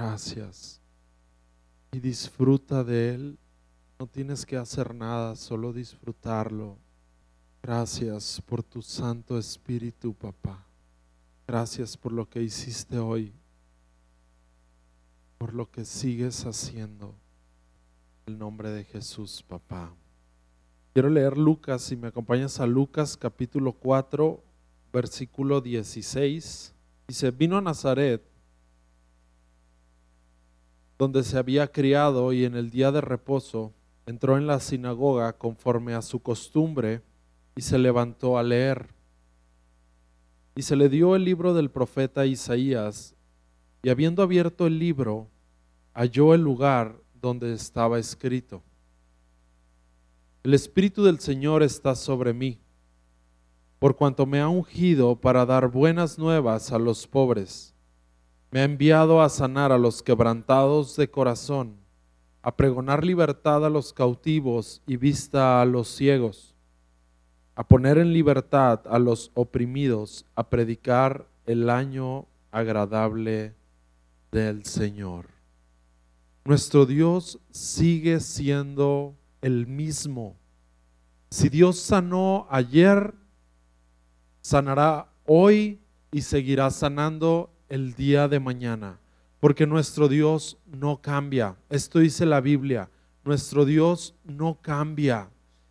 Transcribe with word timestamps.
Gracias. 0.00 0.80
Y 1.92 2.00
disfruta 2.00 2.82
de 2.82 3.14
Él. 3.14 3.38
No 3.98 4.06
tienes 4.06 4.46
que 4.46 4.56
hacer 4.56 4.94
nada, 4.94 5.36
solo 5.36 5.74
disfrutarlo. 5.74 6.78
Gracias 7.62 8.40
por 8.46 8.62
tu 8.62 8.80
Santo 8.80 9.38
Espíritu, 9.38 10.14
papá. 10.14 10.64
Gracias 11.46 11.98
por 11.98 12.12
lo 12.12 12.26
que 12.30 12.42
hiciste 12.42 12.98
hoy, 12.98 13.34
por 15.36 15.52
lo 15.52 15.70
que 15.70 15.84
sigues 15.84 16.46
haciendo. 16.46 17.14
En 18.24 18.32
el 18.32 18.38
nombre 18.38 18.70
de 18.70 18.84
Jesús, 18.84 19.44
papá. 19.46 19.92
Quiero 20.94 21.10
leer 21.10 21.36
Lucas, 21.36 21.82
si 21.82 21.96
me 21.96 22.08
acompañas 22.08 22.58
a 22.58 22.66
Lucas 22.66 23.18
capítulo 23.18 23.74
4, 23.74 24.42
versículo 24.94 25.60
16. 25.60 26.74
Dice, 27.06 27.30
vino 27.32 27.58
a 27.58 27.60
Nazaret, 27.60 28.29
donde 31.00 31.22
se 31.22 31.38
había 31.38 31.72
criado, 31.72 32.30
y 32.34 32.44
en 32.44 32.54
el 32.54 32.68
día 32.68 32.92
de 32.92 33.00
reposo 33.00 33.72
entró 34.04 34.36
en 34.36 34.46
la 34.46 34.60
sinagoga 34.60 35.32
conforme 35.32 35.94
a 35.94 36.02
su 36.02 36.20
costumbre 36.20 37.00
y 37.56 37.62
se 37.62 37.78
levantó 37.78 38.36
a 38.36 38.42
leer. 38.42 38.88
Y 40.54 40.60
se 40.60 40.76
le 40.76 40.90
dio 40.90 41.16
el 41.16 41.24
libro 41.24 41.54
del 41.54 41.70
profeta 41.70 42.26
Isaías, 42.26 43.14
y 43.82 43.88
habiendo 43.88 44.22
abierto 44.22 44.66
el 44.66 44.78
libro, 44.78 45.28
halló 45.94 46.34
el 46.34 46.42
lugar 46.42 47.00
donde 47.14 47.54
estaba 47.54 47.98
escrito. 47.98 48.62
El 50.42 50.52
Espíritu 50.52 51.02
del 51.02 51.18
Señor 51.18 51.62
está 51.62 51.94
sobre 51.94 52.34
mí, 52.34 52.58
por 53.78 53.96
cuanto 53.96 54.26
me 54.26 54.38
ha 54.38 54.50
ungido 54.50 55.16
para 55.18 55.46
dar 55.46 55.70
buenas 55.70 56.18
nuevas 56.18 56.70
a 56.72 56.78
los 56.78 57.06
pobres. 57.06 57.74
Me 58.50 58.60
ha 58.60 58.64
enviado 58.64 59.22
a 59.22 59.28
sanar 59.28 59.72
a 59.72 59.78
los 59.78 60.02
quebrantados 60.02 60.96
de 60.96 61.10
corazón, 61.10 61.76
a 62.42 62.56
pregonar 62.56 63.04
libertad 63.04 63.64
a 63.64 63.70
los 63.70 63.92
cautivos 63.92 64.82
y 64.86 64.96
vista 64.96 65.60
a 65.60 65.64
los 65.64 65.88
ciegos 65.88 66.54
a 67.60 67.68
poner 67.68 67.98
en 67.98 68.14
libertad 68.14 68.80
a 68.86 68.98
los 68.98 69.30
oprimidos, 69.34 70.24
a 70.34 70.48
predicar 70.48 71.26
el 71.44 71.68
año 71.68 72.26
agradable 72.50 73.54
del 74.32 74.64
Señor. 74.64 75.26
Nuestro 76.46 76.86
Dios 76.86 77.38
sigue 77.50 78.20
siendo 78.20 79.14
el 79.42 79.66
mismo. 79.66 80.36
Si 81.30 81.50
Dios 81.50 81.78
sanó 81.78 82.46
ayer, 82.48 83.12
sanará 84.40 85.10
hoy 85.26 85.82
y 86.10 86.22
seguirá 86.22 86.70
sanando 86.70 87.50
el 87.70 87.94
día 87.94 88.28
de 88.28 88.40
mañana, 88.40 88.98
porque 89.38 89.66
nuestro 89.66 90.08
Dios 90.08 90.58
no 90.66 91.00
cambia. 91.00 91.56
Esto 91.70 92.00
dice 92.00 92.26
la 92.26 92.42
Biblia, 92.42 92.90
nuestro 93.24 93.64
Dios 93.64 94.14
no 94.24 94.58
cambia. 94.60 95.30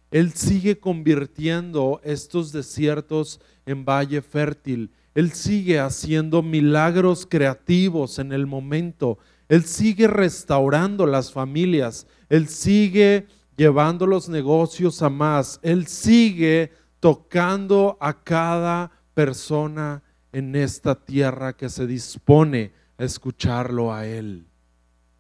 Él 0.09 0.33
sigue 0.33 0.79
convirtiendo 0.79 2.01
estos 2.03 2.51
desiertos 2.51 3.39
en 3.65 3.85
valle 3.85 4.21
fértil. 4.23 4.89
Él 5.13 5.33
sigue 5.33 5.79
haciendo 5.79 6.41
milagros 6.41 7.27
creativos 7.29 8.17
en 8.17 8.31
el 8.31 8.47
momento. 8.47 9.19
Él 9.49 9.65
sigue 9.65 10.07
restaurando 10.07 11.05
las 11.05 11.31
familias. 11.31 12.07
Él 12.29 12.47
sigue 12.47 13.27
llevando 13.55 14.07
los 14.07 14.29
negocios 14.29 15.01
a 15.01 15.09
más. 15.09 15.59
Él 15.61 15.85
sigue 15.85 16.71
tocando 16.99 17.97
a 17.99 18.23
cada 18.23 18.91
persona 19.13 20.01
en 20.31 20.55
esta 20.55 20.95
tierra 20.95 21.53
que 21.53 21.69
se 21.69 21.87
dispone 21.87 22.71
a 22.97 23.03
escucharlo 23.03 23.93
a 23.93 24.05
Él. 24.05 24.45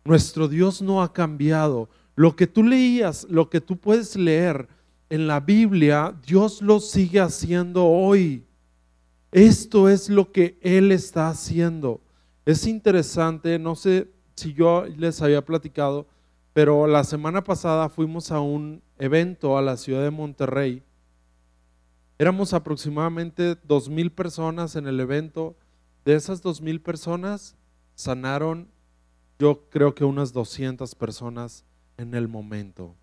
Nuestro 0.03 0.47
Dios 0.47 0.81
no 0.81 1.01
ha 1.01 1.13
cambiado. 1.13 1.89
Lo 2.15 2.35
que 2.35 2.47
tú 2.47 2.63
leías, 2.63 3.25
lo 3.29 3.49
que 3.49 3.61
tú 3.61 3.77
puedes 3.77 4.15
leer, 4.15 4.67
en 5.09 5.27
la 5.27 5.39
Biblia, 5.39 6.15
Dios 6.25 6.61
lo 6.61 6.79
sigue 6.79 7.19
haciendo 7.19 7.85
hoy. 7.85 8.45
Esto 9.31 9.89
es 9.89 10.09
lo 10.09 10.31
que 10.31 10.57
Él 10.61 10.91
está 10.91 11.29
haciendo. 11.29 12.01
Es 12.45 12.65
interesante, 12.67 13.59
no 13.59 13.75
sé 13.75 14.11
si 14.35 14.53
yo 14.53 14.85
les 14.97 15.21
había 15.21 15.43
platicado, 15.43 16.07
pero 16.53 16.87
la 16.87 17.03
semana 17.03 17.43
pasada 17.43 17.89
fuimos 17.89 18.31
a 18.31 18.39
un 18.39 18.81
evento 18.97 19.57
a 19.57 19.61
la 19.61 19.77
ciudad 19.77 20.03
de 20.03 20.11
Monterrey. 20.11 20.83
Éramos 22.21 22.53
aproximadamente 22.53 23.55
dos 23.63 23.87
mil 23.87 24.11
personas 24.11 24.75
en 24.75 24.87
el 24.87 24.99
evento. 24.99 25.55
De 26.03 26.15
esas 26.15 26.41
dos 26.41 26.59
mil 26.61 26.81
personas 26.81 27.55
sanaron, 27.95 28.67
yo 29.39 29.69
creo 29.69 29.95
que 29.95 30.03
unas 30.03 30.33
200 30.33 30.95
personas 30.95 31.63
en 31.95 32.13
el 32.13 32.27
momento. 32.27 32.93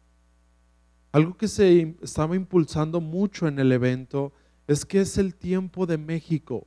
Algo 1.12 1.34
que 1.34 1.48
se 1.48 1.96
estaba 2.02 2.36
impulsando 2.36 3.00
mucho 3.00 3.48
en 3.48 3.58
el 3.58 3.72
evento 3.72 4.34
es 4.66 4.84
que 4.84 5.00
es 5.00 5.16
el 5.16 5.34
tiempo 5.34 5.86
de 5.86 5.96
México. 5.96 6.66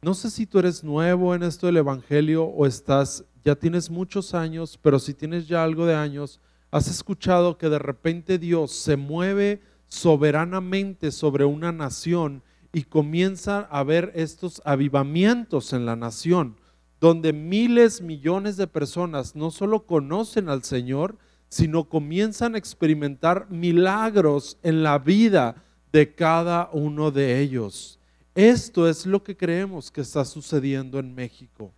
No 0.00 0.14
sé 0.14 0.30
si 0.30 0.46
tú 0.46 0.58
eres 0.58 0.82
nuevo 0.82 1.34
en 1.34 1.42
esto 1.42 1.66
del 1.66 1.76
Evangelio 1.76 2.44
o 2.44 2.64
estás, 2.64 3.22
ya 3.44 3.54
tienes 3.54 3.90
muchos 3.90 4.32
años, 4.32 4.78
pero 4.80 4.98
si 4.98 5.12
tienes 5.12 5.46
ya 5.46 5.62
algo 5.62 5.84
de 5.84 5.94
años, 5.94 6.40
has 6.70 6.88
escuchado 6.88 7.58
que 7.58 7.68
de 7.68 7.78
repente 7.78 8.38
Dios 8.38 8.72
se 8.72 8.96
mueve 8.96 9.60
soberanamente 9.88 11.10
sobre 11.12 11.44
una 11.44 11.72
nación 11.72 12.42
y 12.72 12.82
comienza 12.82 13.60
a 13.70 13.82
ver 13.84 14.12
estos 14.14 14.60
avivamientos 14.64 15.72
en 15.72 15.86
la 15.86 15.96
nación, 15.96 16.56
donde 17.00 17.32
miles, 17.32 18.02
millones 18.02 18.56
de 18.56 18.66
personas 18.66 19.34
no 19.34 19.50
solo 19.50 19.86
conocen 19.86 20.48
al 20.48 20.62
Señor, 20.62 21.16
sino 21.48 21.88
comienzan 21.88 22.54
a 22.54 22.58
experimentar 22.58 23.48
milagros 23.50 24.58
en 24.62 24.82
la 24.82 24.98
vida 24.98 25.62
de 25.92 26.14
cada 26.14 26.68
uno 26.72 27.10
de 27.10 27.40
ellos. 27.40 27.98
Esto 28.34 28.88
es 28.88 29.06
lo 29.06 29.22
que 29.22 29.36
creemos 29.36 29.90
que 29.90 30.02
está 30.02 30.24
sucediendo 30.24 30.98
en 30.98 31.14
México, 31.14 31.72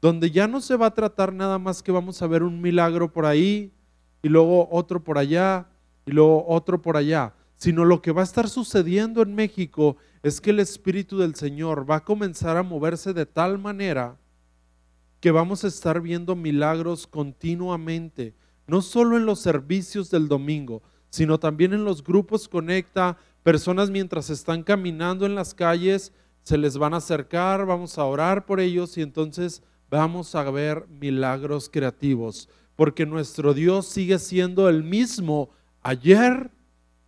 donde 0.00 0.30
ya 0.30 0.46
no 0.46 0.60
se 0.60 0.76
va 0.76 0.86
a 0.86 0.94
tratar 0.94 1.32
nada 1.32 1.58
más 1.58 1.82
que 1.82 1.90
vamos 1.90 2.22
a 2.22 2.28
ver 2.28 2.44
un 2.44 2.60
milagro 2.60 3.12
por 3.12 3.26
ahí 3.26 3.72
y 4.22 4.28
luego 4.28 4.68
otro 4.70 5.02
por 5.02 5.18
allá 5.18 5.66
y 6.06 6.12
luego 6.12 6.46
otro 6.48 6.82
por 6.82 6.96
allá, 6.96 7.34
sino 7.56 7.84
lo 7.84 8.02
que 8.02 8.12
va 8.12 8.22
a 8.22 8.24
estar 8.24 8.48
sucediendo 8.48 9.22
en 9.22 9.34
México 9.34 9.96
es 10.22 10.40
que 10.40 10.50
el 10.50 10.60
Espíritu 10.60 11.18
del 11.18 11.34
Señor 11.34 11.88
va 11.88 11.96
a 11.96 12.04
comenzar 12.04 12.56
a 12.56 12.62
moverse 12.62 13.12
de 13.12 13.26
tal 13.26 13.58
manera 13.58 14.18
que 15.20 15.30
vamos 15.30 15.64
a 15.64 15.68
estar 15.68 16.00
viendo 16.00 16.34
milagros 16.34 17.06
continuamente 17.06 18.34
no 18.66 18.82
solo 18.82 19.16
en 19.16 19.26
los 19.26 19.40
servicios 19.40 20.10
del 20.10 20.28
domingo, 20.28 20.82
sino 21.10 21.38
también 21.38 21.72
en 21.72 21.84
los 21.84 22.02
grupos 22.02 22.48
Conecta, 22.48 23.18
personas 23.42 23.90
mientras 23.90 24.30
están 24.30 24.62
caminando 24.62 25.26
en 25.26 25.34
las 25.34 25.54
calles, 25.54 26.12
se 26.42 26.58
les 26.58 26.78
van 26.78 26.94
a 26.94 26.98
acercar, 26.98 27.66
vamos 27.66 27.98
a 27.98 28.04
orar 28.04 28.46
por 28.46 28.60
ellos 28.60 28.96
y 28.96 29.02
entonces 29.02 29.62
vamos 29.90 30.34
a 30.34 30.50
ver 30.50 30.86
milagros 30.88 31.68
creativos, 31.70 32.48
porque 32.76 33.04
nuestro 33.04 33.52
Dios 33.52 33.86
sigue 33.86 34.18
siendo 34.18 34.68
el 34.68 34.82
mismo 34.82 35.50
ayer, 35.82 36.50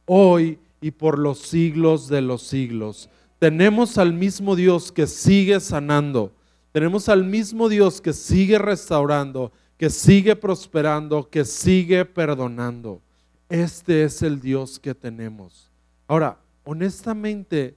hoy 0.07 0.59
y 0.81 0.91
por 0.91 1.19
los 1.19 1.39
siglos 1.39 2.09
de 2.09 2.21
los 2.21 2.43
siglos. 2.43 3.09
Tenemos 3.39 3.99
al 3.99 4.13
mismo 4.13 4.57
Dios 4.57 4.93
que 4.93 5.07
sigue 5.07 5.61
sanando, 5.61 6.33
tenemos 6.73 7.09
al 7.09 7.25
mismo 7.25 7.69
Dios 7.69 8.01
que 8.01 8.13
sigue 8.13 8.59
restaurando, 8.59 9.53
que 9.77 9.91
sigue 9.91 10.37
prosperando, 10.37 11.29
que 11.29 11.45
sigue 11.45 12.05
perdonando. 12.05 13.01
Este 13.49 14.05
es 14.05 14.23
el 14.23 14.41
Dios 14.41 14.79
que 14.79 14.95
tenemos. 14.95 15.71
Ahora, 16.09 16.39
honestamente, 16.65 17.77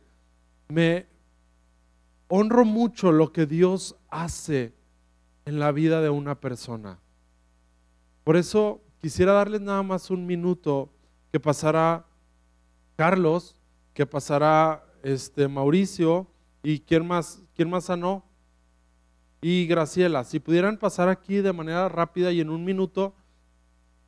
me 0.68 1.06
honro 2.28 2.66
mucho 2.66 3.12
lo 3.12 3.32
que 3.32 3.46
Dios 3.46 3.96
hace 4.10 4.74
en 5.46 5.60
la 5.60 5.72
vida 5.72 6.02
de 6.02 6.10
una 6.10 6.40
persona. 6.40 7.00
Por 8.24 8.36
eso 8.36 8.82
quisiera 9.00 9.34
darles 9.34 9.62
nada 9.62 9.84
más 9.84 10.10
un 10.10 10.26
minuto 10.26 10.90
que 11.32 11.40
pasará 11.40 12.06
Carlos, 12.96 13.56
que 13.94 14.06
pasará 14.06 14.84
este 15.04 15.48
Mauricio 15.48 16.28
y 16.64 16.80
quién 16.80 17.06
más, 17.06 17.42
quién 17.56 17.70
más 17.70 17.86
sanó, 17.86 18.24
y 19.42 19.68
Graciela, 19.68 20.24
si 20.24 20.40
pudieran 20.40 20.78
pasar 20.78 21.10
aquí 21.10 21.38
de 21.38 21.54
manera 21.54 21.90
rápida 21.90 22.32
y 22.32 22.42
en 22.42 22.50
un 22.50 22.66
minuto 22.66 23.14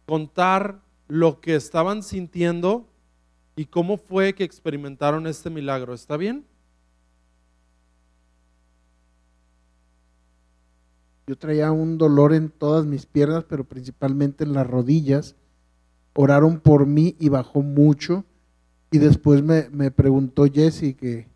contar 0.06 0.82
lo 1.08 1.40
que 1.40 1.56
estaban 1.56 2.02
sintiendo 2.02 2.88
y 3.56 3.66
cómo 3.66 3.98
fue 3.98 4.34
que 4.34 4.44
experimentaron 4.44 5.28
este 5.28 5.50
milagro. 5.50 5.94
¿Está 5.94 6.18
bien? 6.18 6.46
Yo 11.28 11.38
traía 11.38 11.72
un 11.72 12.00
dolor 12.00 12.34
en 12.34 12.50
todas 12.50 12.86
mis 12.86 13.06
piernas, 13.06 13.44
pero 13.48 13.64
principalmente 13.64 14.44
en 14.44 14.54
las 14.54 14.66
rodillas. 14.66 15.36
Oraron 16.22 16.60
por 16.60 16.86
mí 16.86 17.16
y 17.20 17.30
bajó 17.30 17.62
mucho. 17.62 18.26
Y 18.92 18.98
después 18.98 19.44
me, 19.44 19.70
me 19.72 19.92
preguntó 19.92 20.46
Jessie 20.52 20.96
que, 20.96 21.28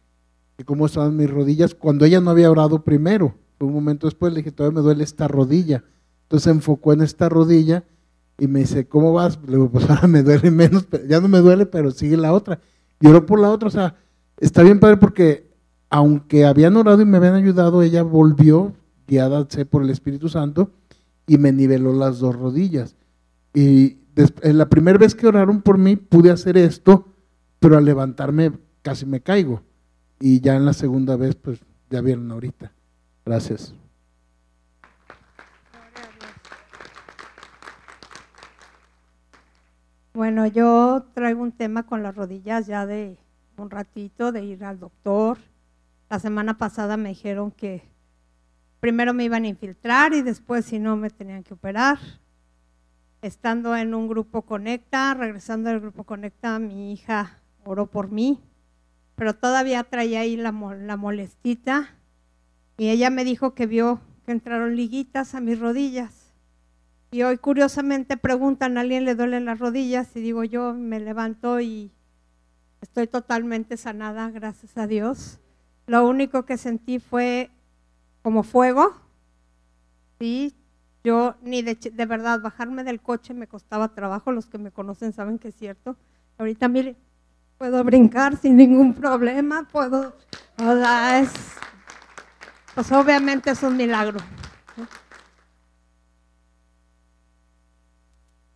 cómo 0.66 0.86
estaban 0.86 1.16
mis 1.16 1.30
rodillas 1.30 1.76
cuando 1.76 2.06
ella 2.06 2.20
no 2.20 2.32
había 2.32 2.50
orado 2.50 2.84
primero 2.84 3.36
un 3.66 3.74
momento 3.74 4.08
después 4.08 4.34
le 4.34 4.40
dije, 4.40 4.52
todavía 4.52 4.78
me 4.80 4.84
duele 4.84 5.04
esta 5.04 5.28
rodilla. 5.28 5.84
Entonces 6.24 6.44
se 6.44 6.50
enfocó 6.52 6.94
en 6.94 7.02
esta 7.02 7.30
rodilla 7.30 7.84
y 8.38 8.48
me 8.48 8.60
dice, 8.60 8.88
¿cómo 8.88 9.14
vas? 9.14 9.40
Le 9.46 9.54
digo, 9.54 9.70
pues 9.70 9.90
ahora 9.90 10.08
me 10.08 10.24
duele 10.24 10.52
menos, 10.52 10.88
ya 11.08 11.20
no 11.20 11.28
me 11.28 11.40
duele, 11.40 11.66
pero 11.66 11.92
sigue 11.92 12.18
la 12.18 12.34
otra. 12.34 12.60
Y 13.00 13.08
oró 13.08 13.26
por 13.26 13.40
la 13.40 13.50
otra, 13.50 13.68
o 13.68 13.72
sea, 13.72 13.96
está 14.40 14.64
bien 14.64 14.80
padre 14.80 14.98
porque 14.98 15.52
aunque 15.90 16.46
habían 16.46 16.76
orado 16.76 17.02
y 17.02 17.06
me 17.06 17.18
habían 17.18 17.36
ayudado, 17.36 17.84
ella 17.84 18.04
volvió, 18.04 18.74
guiada 19.08 19.48
por 19.70 19.84
el 19.84 19.90
Espíritu 19.90 20.28
Santo, 20.28 20.72
y 21.28 21.38
me 21.38 21.52
niveló 21.52 21.94
las 21.94 22.20
dos 22.20 22.36
rodillas. 22.36 22.96
Y 23.54 23.98
la 24.44 24.70
primera 24.70 24.98
vez 24.98 25.16
que 25.16 25.28
oraron 25.28 25.62
por 25.62 25.78
mí 25.78 25.96
pude 25.96 26.32
hacer 26.32 26.58
esto, 26.58 27.08
pero 27.60 27.78
al 27.78 27.86
levantarme 27.86 28.52
casi 28.82 29.06
me 29.06 29.22
caigo. 29.22 29.62
Y 30.20 30.42
ya 30.42 30.56
en 30.56 30.66
la 30.66 30.74
segunda 30.74 31.16
vez, 31.16 31.36
pues 31.36 31.60
ya 31.90 32.02
vieron 32.02 32.32
ahorita. 32.32 32.72
Gracias. 33.26 33.74
Bueno, 40.14 40.46
yo 40.46 41.08
traigo 41.16 41.42
un 41.42 41.52
tema 41.52 41.84
con 41.84 42.04
las 42.04 42.16
rodillas 42.16 42.68
ya 42.68 42.86
de 42.86 43.18
un 43.58 43.72
ratito, 43.72 44.32
de 44.32 44.44
ir 44.44 44.64
al 44.64 44.80
doctor. 44.80 45.40
La 46.10 46.20
semana 46.20 46.58
pasada 46.58 46.98
me 46.98 47.10
dijeron 47.10 47.50
que 47.50 47.84
primero 48.80 49.14
me 49.14 49.24
iban 49.24 49.46
a 49.46 49.48
infiltrar 49.48 50.14
y 50.14 50.22
después 50.22 50.66
si 50.66 50.78
no 50.78 50.96
me 50.98 51.10
tenían 51.10 51.44
que 51.44 51.56
operar. 51.56 51.98
Estando 53.24 53.76
en 53.78 53.96
un 53.96 54.10
grupo 54.10 54.42
Conecta, 54.42 55.14
regresando 55.14 55.70
del 55.70 55.80
grupo 55.80 56.04
Conecta, 56.04 56.60
mi 56.60 56.92
hija 56.92 57.40
oró 57.64 57.88
por 57.88 58.12
mí, 58.12 58.42
pero 59.16 59.34
todavía 59.34 59.82
traía 59.86 60.20
ahí 60.20 60.36
la, 60.36 60.52
la 60.52 60.98
molestita 60.98 61.96
y 62.78 62.90
ella 62.90 63.10
me 63.10 63.24
dijo 63.24 63.54
que 63.54 63.66
vio 63.66 64.02
que 64.26 64.34
entraron 64.34 64.76
liguitas 64.76 65.36
a 65.36 65.40
mis 65.40 65.58
rodillas 65.58 66.34
y 67.12 67.24
hoy 67.24 67.38
curiosamente 67.38 68.18
preguntan, 68.18 68.78
¿a 68.78 68.82
alguien 68.82 69.06
le 69.06 69.16
duelen 69.16 69.46
las 69.46 69.60
rodillas? 69.60 70.14
Y 70.16 70.20
digo, 70.20 70.44
yo 70.44 70.74
me 70.74 71.00
levanto 71.00 71.62
y 71.62 71.92
estoy 72.82 73.08
totalmente 73.08 73.78
sanada, 73.78 74.32
gracias 74.32 74.78
a 74.78 74.86
Dios. 74.86 75.40
Lo 75.86 76.06
único 76.06 76.44
que 76.44 76.58
sentí 76.58 77.00
fue 77.00 77.52
como 78.22 78.44
fuego. 78.44 78.96
Sí, 80.20 80.56
yo 81.04 81.36
ni 81.42 81.62
de, 81.62 82.06
verdad 82.06 82.42
bajarme 82.42 82.84
del 82.84 83.02
coche 83.02 83.34
me 83.34 83.48
costaba 83.48 83.94
trabajo, 83.94 84.32
los 84.32 84.48
que 84.48 84.58
me 84.58 84.72
conocen 84.72 85.12
saben 85.12 85.38
que 85.38 85.50
es 85.50 85.56
cierto. 85.56 85.98
Ahorita 86.38 86.70
mire, 86.70 86.96
puedo 87.58 87.84
brincar 87.84 88.38
sin 88.38 88.56
ningún 88.56 88.94
problema, 88.94 89.68
puedo, 89.70 90.16
o 90.58 90.74
sea, 90.76 91.20
es, 91.20 91.32
pues 92.74 92.92
obviamente 92.92 93.52
es 93.52 93.62
un 93.64 93.76
milagro. 93.76 94.20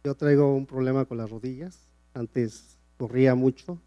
Yo 0.05 0.15
traigo 0.15 0.55
un 0.55 0.65
problema 0.65 1.03
con 1.03 1.17
las 1.17 1.29
rodillas. 1.29 1.85
Antes 2.13 2.77
corría 2.97 3.35
mucho. 3.35 3.77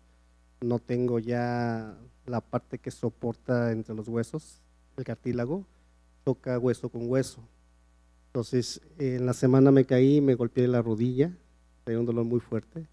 No 0.61 0.79
tengo 0.79 1.19
ya 1.19 1.97
la 2.27 2.43
parte 2.43 2.77
que 2.77 2.91
soporta 2.91 3.73
entre 3.73 3.95
los 3.95 4.07
huesos, 4.07 4.61
el 4.99 5.05
cartílago. 5.05 5.65
Toca 6.23 6.59
hueso 6.59 6.91
con 6.91 7.09
hueso. 7.09 7.41
Entonces, 8.31 8.81
en 8.99 9.27
la 9.27 9.33
semana 9.33 9.71
me 9.71 9.85
caí, 9.85 10.21
me 10.21 10.35
golpeé 10.35 10.69
la 10.69 10.83
rodilla. 10.83 11.37
Tenía 11.85 12.01
un 12.01 12.07
dolor 12.07 12.25
muy 12.25 12.41
fuerte. 12.41 12.87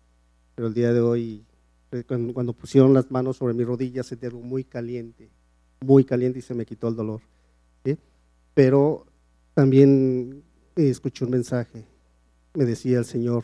Pero 0.55 0.67
el 0.67 0.73
día 0.73 0.91
de 0.91 1.01
hoy, 1.01 1.45
eh, 1.91 2.03
cuando, 2.03 2.53
pusieron 2.53 2.93
las 2.93 3.11
manos 3.11 3.37
sobre 3.37 3.53
mi 3.53 3.63
rodilla, 3.63 4.03
se 4.03 4.17
algo 4.23 4.41
muy 4.41 4.63
caliente. 4.63 5.29
Muy 5.85 6.03
caliente 6.03 6.39
y 6.39 6.41
se 6.41 6.53
me 6.53 6.65
quitó 6.65 6.87
el 6.87 6.95
dolor. 6.95 7.21
Pero 8.53 9.05
también 9.53 10.43
escuché 10.75 11.23
un 11.23 11.29
mensaje 11.29 11.85
me 12.57 12.65
decía 12.65 12.97
el 12.97 13.05
Señor, 13.05 13.43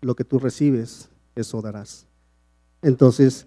lo 0.00 0.16
que 0.16 0.24
tú 0.24 0.38
recibes, 0.38 1.10
eso 1.34 1.60
darás. 1.60 2.06
Entonces, 2.80 3.46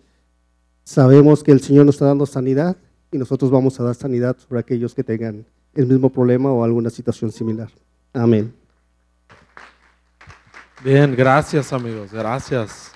sabemos 0.84 1.44
que 1.44 1.52
el 1.52 1.62
Señor 1.62 1.88
nos 1.88 1.96
está 1.96 2.06
dando 2.06 2.28
sanidad 2.28 2.78
y 3.12 3.18
nosotros 3.18 3.50
vamos 3.50 3.80
a 3.80 3.84
dar 3.84 3.96
sanidad 3.96 4.38
sobre 4.38 4.60
aquellos 4.60 4.94
que 4.94 5.04
tengan 5.04 5.48
el 5.74 5.88
mismo 5.88 6.10
problema 6.10 6.52
o 6.52 6.64
alguna 6.64 6.90
situación 6.90 7.32
similar. 7.32 7.70
Amén. 8.14 8.54
Bien, 10.84 11.16
gracias 11.16 11.74
amigos, 11.74 12.12
gracias. 12.12 12.92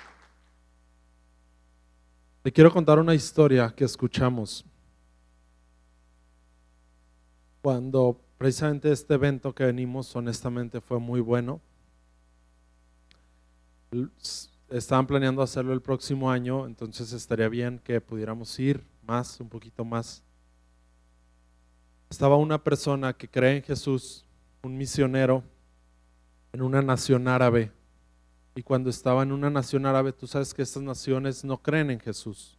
Le 2.43 2.51
quiero 2.51 2.71
contar 2.71 2.99
una 2.99 3.13
historia 3.13 3.73
que 3.75 3.85
escuchamos 3.85 4.65
cuando 7.61 8.19
precisamente 8.37 8.91
este 8.91 9.13
evento 9.13 9.53
que 9.53 9.65
venimos 9.65 10.13
honestamente 10.15 10.81
fue 10.81 10.99
muy 10.99 11.21
bueno 11.21 11.61
estaban 14.69 15.05
planeando 15.05 15.41
hacerlo 15.41 15.73
el 15.73 15.81
próximo 15.81 16.31
año, 16.31 16.65
entonces 16.65 17.13
estaría 17.13 17.47
bien 17.47 17.79
que 17.83 18.01
pudiéramos 18.01 18.57
ir 18.59 18.83
más, 19.03 19.39
un 19.39 19.49
poquito 19.49 19.85
más. 19.85 20.23
Estaba 22.09 22.37
una 22.37 22.63
persona 22.63 23.13
que 23.13 23.27
cree 23.27 23.57
en 23.57 23.63
Jesús, 23.63 24.25
un 24.61 24.77
misionero, 24.77 25.43
en 26.53 26.61
una 26.61 26.81
nación 26.81 27.27
árabe. 27.27 27.71
Y 28.55 28.61
cuando 28.61 28.89
estaba 28.89 29.23
en 29.23 29.31
una 29.31 29.49
nación 29.49 29.85
árabe, 29.85 30.13
tú 30.13 30.27
sabes 30.27 30.53
que 30.53 30.61
estas 30.61 30.83
naciones 30.83 31.43
no 31.43 31.57
creen 31.57 31.89
en 31.89 31.99
Jesús. 31.99 32.57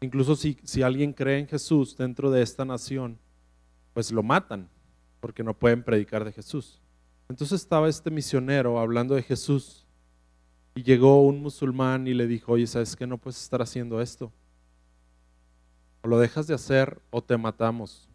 Incluso 0.00 0.34
si, 0.36 0.58
si 0.64 0.82
alguien 0.82 1.12
cree 1.12 1.38
en 1.38 1.46
Jesús 1.46 1.96
dentro 1.96 2.30
de 2.30 2.42
esta 2.42 2.64
nación, 2.64 3.18
pues 3.92 4.10
lo 4.10 4.22
matan, 4.22 4.68
porque 5.20 5.42
no 5.42 5.54
pueden 5.54 5.82
predicar 5.82 6.24
de 6.24 6.32
Jesús. 6.32 6.80
Entonces 7.28 7.60
estaba 7.60 7.88
este 7.88 8.10
misionero 8.10 8.78
hablando 8.78 9.14
de 9.14 9.22
Jesús 9.22 9.86
y 10.74 10.82
llegó 10.82 11.22
un 11.22 11.40
musulmán 11.40 12.06
y 12.06 12.14
le 12.14 12.26
dijo, 12.26 12.52
oye, 12.52 12.66
¿sabes 12.66 12.96
qué? 12.96 13.06
No 13.06 13.18
puedes 13.18 13.40
estar 13.40 13.62
haciendo 13.62 14.00
esto. 14.00 14.32
O 16.02 16.08
lo 16.08 16.18
dejas 16.18 16.46
de 16.46 16.54
hacer 16.54 17.00
o 17.10 17.22
te 17.22 17.36
matamos. 17.36 18.08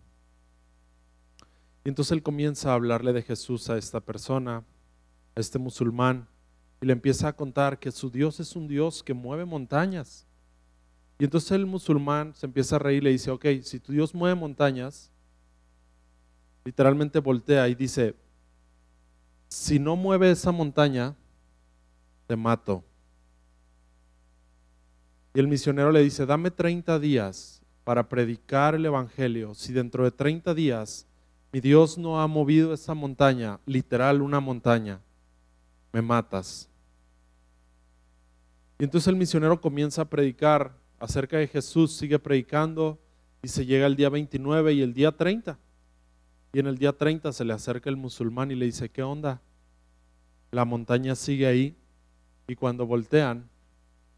Y 1.83 1.89
entonces 1.89 2.11
él 2.11 2.23
comienza 2.23 2.71
a 2.71 2.75
hablarle 2.75 3.13
de 3.13 3.21
Jesús 3.21 3.69
a 3.69 3.77
esta 3.77 3.99
persona, 3.99 4.63
a 5.35 5.39
este 5.39 5.59
musulmán, 5.59 6.27
y 6.81 6.85
le 6.85 6.93
empieza 6.93 7.27
a 7.27 7.35
contar 7.35 7.79
que 7.79 7.91
su 7.91 8.09
Dios 8.09 8.39
es 8.39 8.55
un 8.55 8.67
Dios 8.67 9.03
que 9.03 9.13
mueve 9.13 9.45
montañas. 9.45 10.25
Y 11.17 11.25
entonces 11.25 11.51
el 11.51 11.65
musulmán 11.65 12.33
se 12.33 12.45
empieza 12.45 12.77
a 12.77 12.79
reír 12.79 13.03
y 13.03 13.05
le 13.05 13.11
dice, 13.11 13.31
ok, 13.31 13.45
si 13.63 13.79
tu 13.79 13.91
Dios 13.91 14.15
mueve 14.15 14.35
montañas, 14.35 15.11
literalmente 16.63 17.19
voltea 17.19 17.67
y 17.67 17.75
dice, 17.75 18.15
si 19.49 19.79
no 19.79 19.95
mueve 19.95 20.31
esa 20.31 20.51
montaña, 20.51 21.15
te 22.27 22.35
mato. 22.35 22.83
Y 25.33 25.39
el 25.39 25.47
misionero 25.47 25.91
le 25.91 26.01
dice, 26.01 26.25
dame 26.25 26.51
30 26.51 26.99
días 26.99 27.61
para 27.83 28.07
predicar 28.07 28.75
el 28.75 28.85
Evangelio. 28.85 29.53
Si 29.55 29.73
dentro 29.73 30.03
de 30.03 30.11
30 30.11 30.53
días 30.53 31.07
mi 31.51 31.59
Dios 31.59 31.97
no 31.97 32.21
ha 32.21 32.27
movido 32.27 32.73
esa 32.73 32.93
montaña, 32.93 33.59
literal 33.65 34.21
una 34.21 34.39
montaña, 34.39 35.01
me 35.91 36.01
matas. 36.01 36.69
Y 38.77 38.83
entonces 38.83 39.07
el 39.07 39.15
misionero 39.15 39.59
comienza 39.59 40.03
a 40.03 40.09
predicar 40.09 40.73
acerca 40.99 41.37
de 41.37 41.47
Jesús, 41.47 41.93
sigue 41.93 42.19
predicando 42.19 42.99
y 43.41 43.47
se 43.47 43.65
llega 43.65 43.87
el 43.87 43.95
día 43.95 44.09
29 44.09 44.73
y 44.73 44.81
el 44.81 44.93
día 44.93 45.11
30. 45.11 45.57
Y 46.53 46.59
en 46.59 46.67
el 46.67 46.77
día 46.77 46.93
30 46.93 47.31
se 47.31 47.45
le 47.45 47.53
acerca 47.53 47.89
el 47.89 47.97
musulmán 47.97 48.51
y 48.51 48.55
le 48.55 48.65
dice, 48.65 48.89
¿qué 48.89 49.03
onda? 49.03 49.41
La 50.51 50.65
montaña 50.65 51.15
sigue 51.15 51.47
ahí. 51.47 51.75
Y 52.47 52.55
cuando 52.55 52.85
voltean, 52.85 53.49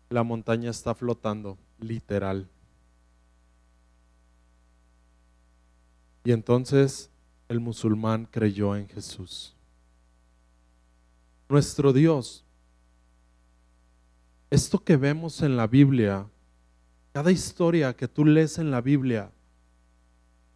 la 0.09 0.23
montaña 0.23 0.69
está 0.69 0.95
flotando, 0.95 1.57
literal. 1.79 2.47
Y 6.23 6.31
entonces 6.31 7.10
el 7.51 7.59
musulmán 7.59 8.25
creyó 8.31 8.77
en 8.77 8.87
Jesús. 8.87 9.53
Nuestro 11.49 11.91
Dios, 11.91 12.45
esto 14.49 14.81
que 14.81 14.95
vemos 14.95 15.41
en 15.41 15.57
la 15.57 15.67
Biblia, 15.67 16.25
cada 17.11 17.29
historia 17.29 17.93
que 17.93 18.07
tú 18.07 18.23
lees 18.23 18.57
en 18.57 18.71
la 18.71 18.79
Biblia, 18.79 19.31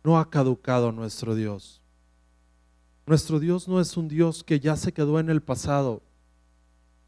no 0.05 0.17
ha 0.17 0.29
caducado 0.29 0.93
nuestro 0.93 1.35
Dios. 1.35 1.81
Nuestro 3.05 3.41
Dios 3.41 3.67
no 3.67 3.81
es 3.81 3.97
un 3.97 4.07
Dios 4.07 4.41
que 4.41 4.61
ya 4.61 4.77
se 4.77 4.93
quedó 4.93 5.19
en 5.19 5.29
el 5.29 5.41
pasado 5.41 6.01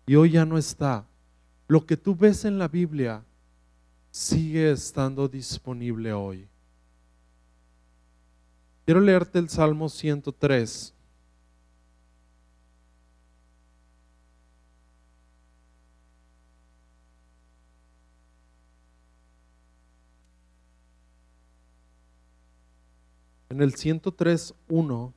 y 0.06 0.16
hoy 0.16 0.32
ya 0.32 0.46
no 0.46 0.58
está. 0.58 1.08
Lo 1.70 1.86
que 1.86 1.96
tú 1.96 2.14
ves 2.14 2.44
en 2.44 2.60
la 2.60 2.68
Biblia 2.68 3.24
sigue 4.12 4.70
estando 4.70 5.30
disponible 5.30 6.12
hoy. 6.12 6.50
Quiero 8.88 9.02
leerte 9.02 9.38
el 9.38 9.50
Salmo 9.50 9.90
103. 9.90 10.94
En 23.50 23.58
en 23.58 23.62
el 23.62 23.74
103.1, 23.74 25.12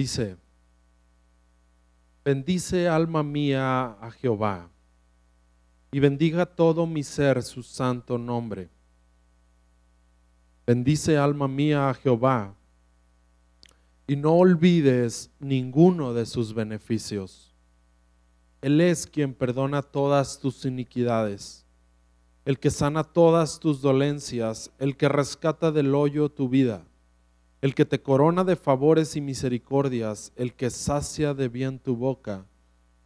dice, 0.00 0.38
bendice 2.24 2.88
alma 2.88 3.22
mía 3.22 3.98
a 4.00 4.10
Jehová 4.10 4.70
y 5.92 6.00
bendiga 6.00 6.46
todo 6.46 6.86
mi 6.86 7.02
ser 7.02 7.42
su 7.42 7.62
santo 7.62 8.16
nombre. 8.16 8.70
Bendice 10.66 11.18
alma 11.18 11.46
mía 11.48 11.90
a 11.90 11.94
Jehová 11.94 12.54
y 14.06 14.16
no 14.16 14.32
olvides 14.32 15.30
ninguno 15.38 16.14
de 16.14 16.24
sus 16.24 16.54
beneficios. 16.54 17.54
Él 18.62 18.80
es 18.80 19.06
quien 19.06 19.34
perdona 19.34 19.82
todas 19.82 20.38
tus 20.38 20.64
iniquidades, 20.64 21.66
el 22.46 22.58
que 22.58 22.70
sana 22.70 23.04
todas 23.04 23.60
tus 23.60 23.82
dolencias, 23.82 24.70
el 24.78 24.96
que 24.96 25.10
rescata 25.10 25.70
del 25.70 25.94
hoyo 25.94 26.30
tu 26.30 26.48
vida, 26.48 26.86
el 27.60 27.74
que 27.74 27.84
te 27.84 28.00
corona 28.00 28.44
de 28.44 28.56
favores 28.56 29.16
y 29.16 29.20
misericordias, 29.20 30.32
el 30.36 30.54
que 30.54 30.70
sacia 30.70 31.34
de 31.34 31.48
bien 31.48 31.78
tu 31.78 31.96
boca, 31.96 32.46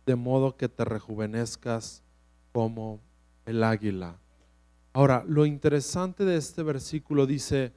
de 0.07 0.15
modo 0.15 0.57
que 0.57 0.69
te 0.69 0.85
rejuvenezcas 0.85 2.03
como 2.53 3.01
el 3.47 3.65
águila. 3.65 4.19
Ahora, 4.93 5.25
lo 5.27 5.45
interesante 5.45 6.25
de 6.25 6.37
este 6.37 6.63
versículo 6.63 7.27
dice, 7.27 7.73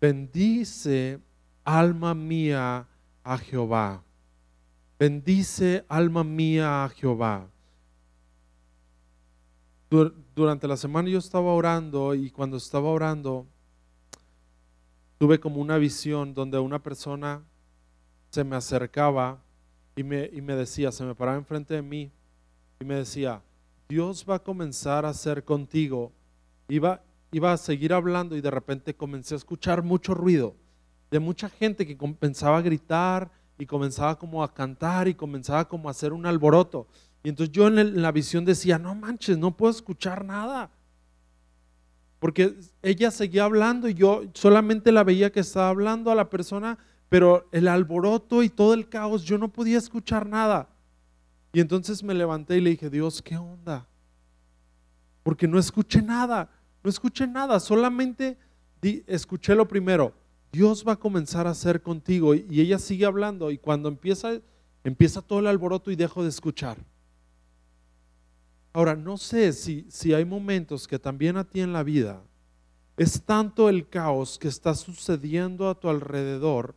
bendice 0.00 1.20
alma 1.62 2.14
mía 2.14 2.88
a 3.22 3.38
Jehová. 3.38 4.02
Bendice 4.98 5.84
alma 5.88 6.24
mía 6.24 6.84
a 6.84 6.88
Jehová. 6.88 7.50
Durante 10.34 10.66
la 10.66 10.76
semana 10.76 11.08
yo 11.08 11.18
estaba 11.18 11.52
orando 11.52 12.14
y 12.14 12.30
cuando 12.30 12.56
estaba 12.56 12.88
orando 12.88 13.46
tuve 15.18 15.40
como 15.40 15.60
una 15.60 15.78
visión 15.78 16.34
donde 16.34 16.58
una 16.58 16.82
persona 16.82 17.42
se 18.30 18.44
me 18.44 18.56
acercaba 18.56 19.42
y 19.96 20.02
me, 20.02 20.28
y 20.32 20.40
me 20.40 20.56
decía, 20.56 20.90
se 20.92 21.04
me 21.04 21.14
paraba 21.14 21.38
enfrente 21.38 21.74
de 21.74 21.82
mí 21.82 22.10
y 22.80 22.84
me 22.84 22.96
decía, 22.96 23.42
Dios 23.88 24.26
va 24.28 24.36
a 24.36 24.42
comenzar 24.42 25.04
a 25.04 25.10
hacer 25.10 25.44
contigo. 25.44 26.12
Iba, 26.68 27.02
iba 27.32 27.52
a 27.52 27.56
seguir 27.56 27.92
hablando 27.92 28.36
y 28.36 28.40
de 28.40 28.50
repente 28.50 28.94
comencé 28.94 29.34
a 29.34 29.38
escuchar 29.38 29.82
mucho 29.82 30.14
ruido 30.14 30.56
de 31.14 31.20
mucha 31.20 31.48
gente 31.48 31.86
que 31.86 31.96
comenzaba 31.96 32.58
a 32.58 32.62
gritar 32.62 33.30
y 33.56 33.66
comenzaba 33.66 34.18
como 34.18 34.42
a 34.42 34.52
cantar 34.52 35.06
y 35.06 35.14
comenzaba 35.14 35.68
como 35.68 35.86
a 35.86 35.92
hacer 35.92 36.12
un 36.12 36.26
alboroto. 36.26 36.88
Y 37.22 37.28
entonces 37.28 37.52
yo 37.52 37.68
en, 37.68 38.02
la 38.02 38.10
visión 38.10 38.44
decía, 38.44 38.80
no 38.80 38.96
manches, 38.96 39.38
no 39.38 39.56
puedo 39.56 39.70
escuchar 39.70 40.24
nada. 40.24 40.72
Porque 42.18 42.54
ella 42.82 43.10
seguía 43.10 43.44
hablando 43.44 43.88
y 43.88 43.94
yo 43.94 44.22
solamente 44.34 44.92
la 44.92 45.04
veía 45.04 45.30
que 45.30 45.40
estaba 45.40 45.68
hablando 45.68 46.10
a 46.10 46.14
la 46.14 46.30
persona, 46.30 46.78
pero 47.08 47.48
el 47.52 47.68
alboroto 47.68 48.42
y 48.42 48.48
todo 48.48 48.74
el 48.74 48.88
caos, 48.88 49.24
yo 49.24 49.38
no 49.38 49.48
podía 49.48 49.78
escuchar 49.78 50.26
nada. 50.26 50.68
Y 51.52 51.60
entonces 51.60 52.02
me 52.02 52.14
levanté 52.14 52.56
y 52.56 52.60
le 52.60 52.70
dije, 52.70 52.90
Dios, 52.90 53.22
¿qué 53.22 53.36
onda? 53.36 53.86
Porque 55.22 55.46
no 55.46 55.58
escuché 55.58 56.02
nada, 56.02 56.50
no 56.82 56.90
escuché 56.90 57.26
nada, 57.26 57.60
solamente 57.60 58.36
escuché 59.06 59.54
lo 59.54 59.66
primero, 59.66 60.12
Dios 60.52 60.84
va 60.86 60.92
a 60.92 60.96
comenzar 60.96 61.46
a 61.46 61.50
hacer 61.50 61.82
contigo. 61.82 62.34
Y 62.34 62.60
ella 62.60 62.78
sigue 62.78 63.06
hablando 63.06 63.50
y 63.50 63.58
cuando 63.58 63.88
empieza, 63.88 64.40
empieza 64.82 65.22
todo 65.22 65.40
el 65.40 65.46
alboroto 65.46 65.90
y 65.90 65.96
dejo 65.96 66.22
de 66.22 66.28
escuchar. 66.28 66.78
Ahora, 68.74 68.96
no 68.96 69.16
sé 69.16 69.52
si, 69.52 69.86
si 69.88 70.12
hay 70.12 70.24
momentos 70.24 70.86
que 70.86 70.98
también 70.98 71.36
a 71.36 71.44
ti 71.44 71.60
en 71.60 71.72
la 71.72 71.84
vida 71.84 72.20
es 72.96 73.22
tanto 73.22 73.68
el 73.68 73.88
caos 73.88 74.36
que 74.36 74.48
está 74.48 74.74
sucediendo 74.74 75.68
a 75.70 75.78
tu 75.78 75.88
alrededor 75.88 76.74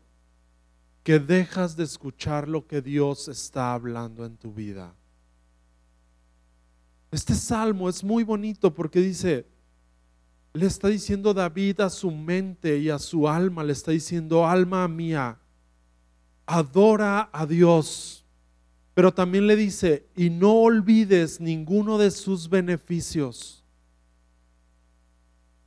que 1.04 1.20
dejas 1.20 1.76
de 1.76 1.84
escuchar 1.84 2.48
lo 2.48 2.68
que 2.68 2.82
Dios 2.82 3.28
está 3.28 3.74
hablando 3.74 4.26
en 4.26 4.38
tu 4.38 4.54
vida. 4.54 4.94
Este 7.10 7.34
salmo 7.34 7.90
es 7.90 8.04
muy 8.04 8.24
bonito 8.24 8.74
porque 8.74 9.00
dice, 9.00 9.48
le 10.54 10.68
está 10.68 10.90
diciendo 10.90 11.34
David 11.34 11.82
a 11.82 11.90
su 11.90 12.12
mente 12.12 12.78
y 12.78 12.90
a 12.90 13.00
su 13.00 13.28
alma, 13.28 13.64
le 13.64 13.74
está 13.74 13.92
diciendo, 13.92 14.46
alma 14.46 14.88
mía, 14.88 15.40
adora 16.46 17.30
a 17.32 17.46
Dios. 17.48 18.26
Pero 18.98 19.14
también 19.14 19.46
le 19.46 19.56
dice, 19.56 20.08
y 20.16 20.32
no 20.32 20.54
olvides 20.54 21.40
ninguno 21.40 22.00
de 22.00 22.10
sus 22.10 22.50
beneficios. 22.50 23.64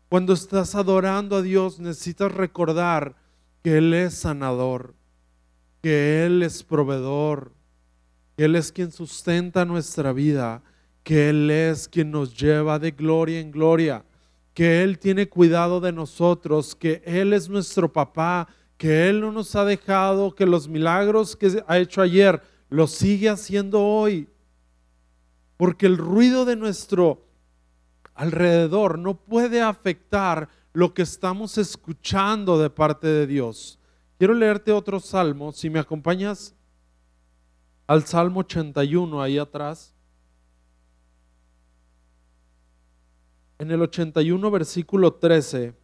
Cuando 0.09 0.33
estás 0.33 0.75
adorando 0.75 1.37
a 1.37 1.43
Dios, 1.43 1.79
necesitas 1.79 2.33
recordar 2.33 3.15
que 3.63 3.79
Él 3.79 3.95
es 3.95 4.15
sanador, 4.15 4.97
que 5.81 6.27
Él 6.27 6.43
es 6.43 6.65
proveedor, 6.65 7.53
que 8.37 8.47
Él 8.47 8.57
es 8.57 8.73
quien 8.73 8.91
sustenta 8.91 9.65
nuestra 9.65 10.13
vida, 10.13 10.65
que 11.05 11.29
Él 11.29 11.53
es 11.53 11.87
quien 11.87 12.11
nos 12.11 12.37
lleva 12.37 12.81
de 12.81 12.91
gloria 12.91 13.39
en 13.39 13.53
gloria, 13.53 14.05
que 14.55 14.83
Él 14.83 14.99
tiene 14.99 15.29
cuidado 15.29 15.81
de 15.81 15.93
nosotros, 15.93 16.75
que 16.75 17.01
Él 17.07 17.33
es 17.33 17.49
nuestro 17.49 17.93
papá, 17.93 18.49
que 18.77 19.09
Él 19.09 19.21
no 19.21 19.31
nos 19.31 19.55
ha 19.55 19.65
dejado, 19.65 20.35
que 20.35 20.47
los 20.47 20.67
milagros 20.67 21.37
que 21.37 21.63
ha 21.69 21.79
hecho 21.79 22.03
ayer 22.03 22.43
los 22.71 22.93
sigue 22.93 23.29
haciendo 23.29 23.85
hoy. 23.85 24.29
Porque 25.57 25.87
el 25.87 25.99
ruido 25.99 26.47
de 26.47 26.57
nuestro 26.57 27.27
alrededor 28.15 28.99
no 28.99 29.15
puede 29.15 29.61
afectar 29.61 30.49
lo 30.73 30.95
que 30.95 31.03
estamos 31.03 31.59
escuchando 31.59 32.59
de 32.59 32.71
parte 32.71 33.07
de 33.07 33.27
Dios. 33.27 33.79
Quiero 34.17 34.35
leerte 34.35 34.73
otro 34.73 35.01
salmo, 35.01 35.53
si 35.53 35.69
me 35.69 35.79
acompañas 35.79 36.55
al 37.87 38.05
Salmo 38.07 38.41
81 38.41 39.21
ahí 39.21 39.37
atrás. 39.37 39.93
En 43.59 43.71
el 43.71 43.83
81 43.83 44.51
versículo 44.51 45.15
13. 45.15 45.75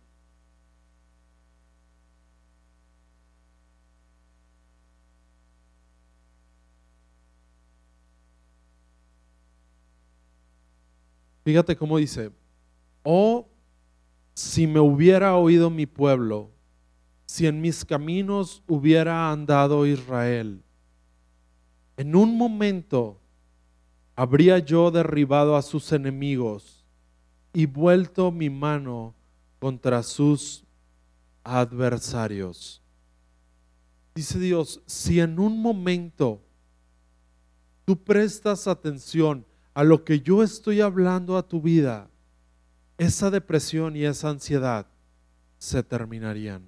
Fíjate 11.47 11.77
cómo 11.77 11.99
dice, 11.99 12.33
oh, 13.05 13.47
si 14.35 14.67
me 14.67 14.81
hubiera 14.81 15.37
oído 15.37 15.71
mi 15.71 15.87
pueblo, 15.87 16.51
si 17.25 17.47
en 17.47 17.61
mis 17.61 17.85
caminos 17.85 18.65
hubiera 18.67 19.31
andado 19.31 19.87
Israel. 19.87 20.61
En 21.97 22.17
un 22.17 22.37
momento 22.37 23.21
habría 24.17 24.59
yo 24.59 24.91
derribado 24.91 25.55
a 25.55 25.63
sus 25.63 25.93
enemigos 25.93 26.85
y 27.53 27.67
vuelto 27.67 28.33
mi 28.33 28.51
mano 28.51 29.15
contra 29.61 30.03
sus 30.03 30.65
adversarios. 31.45 32.83
Dice 34.17 34.41
Dios, 34.41 34.83
si 34.85 35.21
en 35.21 35.39
un 35.39 35.63
momento 35.63 36.43
tú 37.85 37.97
prestas 37.97 38.67
atención 38.67 39.47
a 39.77 39.85
lo 39.85 40.05
que 40.05 40.21
yo 40.21 40.43
estoy 40.43 40.81
hablando 40.81 41.37
a 41.37 41.47
tu 41.47 41.61
vida, 41.61 42.09
esa 42.97 43.31
depresión 43.31 43.95
y 43.95 44.05
esa 44.05 44.31
ansiedad 44.31 44.87
se 45.59 45.83
terminarían. 45.83 46.63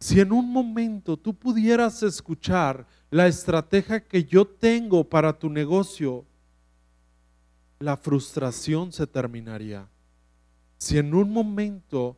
Si 0.00 0.18
en 0.18 0.32
un 0.32 0.50
momento 0.50 1.16
tú 1.16 1.32
pudieras 1.32 2.02
escuchar 2.02 2.84
la 3.12 3.28
estrategia 3.28 4.04
que 4.04 4.24
yo 4.24 4.44
tengo 4.44 5.04
para 5.04 5.32
tu 5.38 5.48
negocio, 5.48 6.24
la 7.78 7.96
frustración 7.96 8.92
se 8.92 9.06
terminaría. 9.06 9.88
Si 10.78 10.98
en 10.98 11.14
un 11.14 11.32
momento 11.32 12.16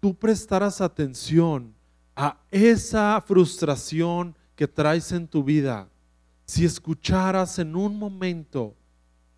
tú 0.00 0.14
prestaras 0.14 0.80
atención 0.80 1.74
a 2.16 2.38
esa 2.50 3.20
frustración 3.20 4.34
que 4.56 4.66
traes 4.66 5.12
en 5.12 5.28
tu 5.28 5.44
vida, 5.44 5.90
si 6.46 6.64
escucharas 6.64 7.58
en 7.58 7.76
un 7.76 7.98
momento, 7.98 8.74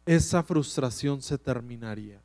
esa 0.07 0.43
frustración 0.43 1.21
se 1.21 1.37
terminaría. 1.37 2.23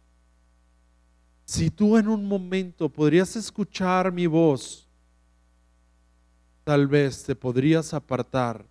Si 1.44 1.70
tú 1.70 1.98
en 1.98 2.08
un 2.08 2.26
momento 2.26 2.88
podrías 2.88 3.36
escuchar 3.36 4.12
mi 4.12 4.28
voz, 4.28 4.88
tal 6.64 6.88
vez 6.88 7.24
te 7.24 7.36
podrías 7.36 7.94
apartar 7.94 8.66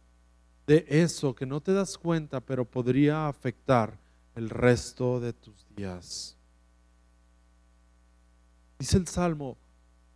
de 0.67 0.87
eso 0.89 1.35
que 1.35 1.45
no 1.45 1.61
te 1.61 1.73
das 1.73 1.99
cuenta, 1.99 2.41
pero 2.41 2.65
podría 2.65 3.27
afectar 3.27 3.99
el 4.37 4.49
resto 4.49 5.21
de 5.21 5.33
tus 5.33 5.67
días. 5.77 6.37
Dice 8.79 8.97
el 8.97 9.09
Salmo, 9.09 9.59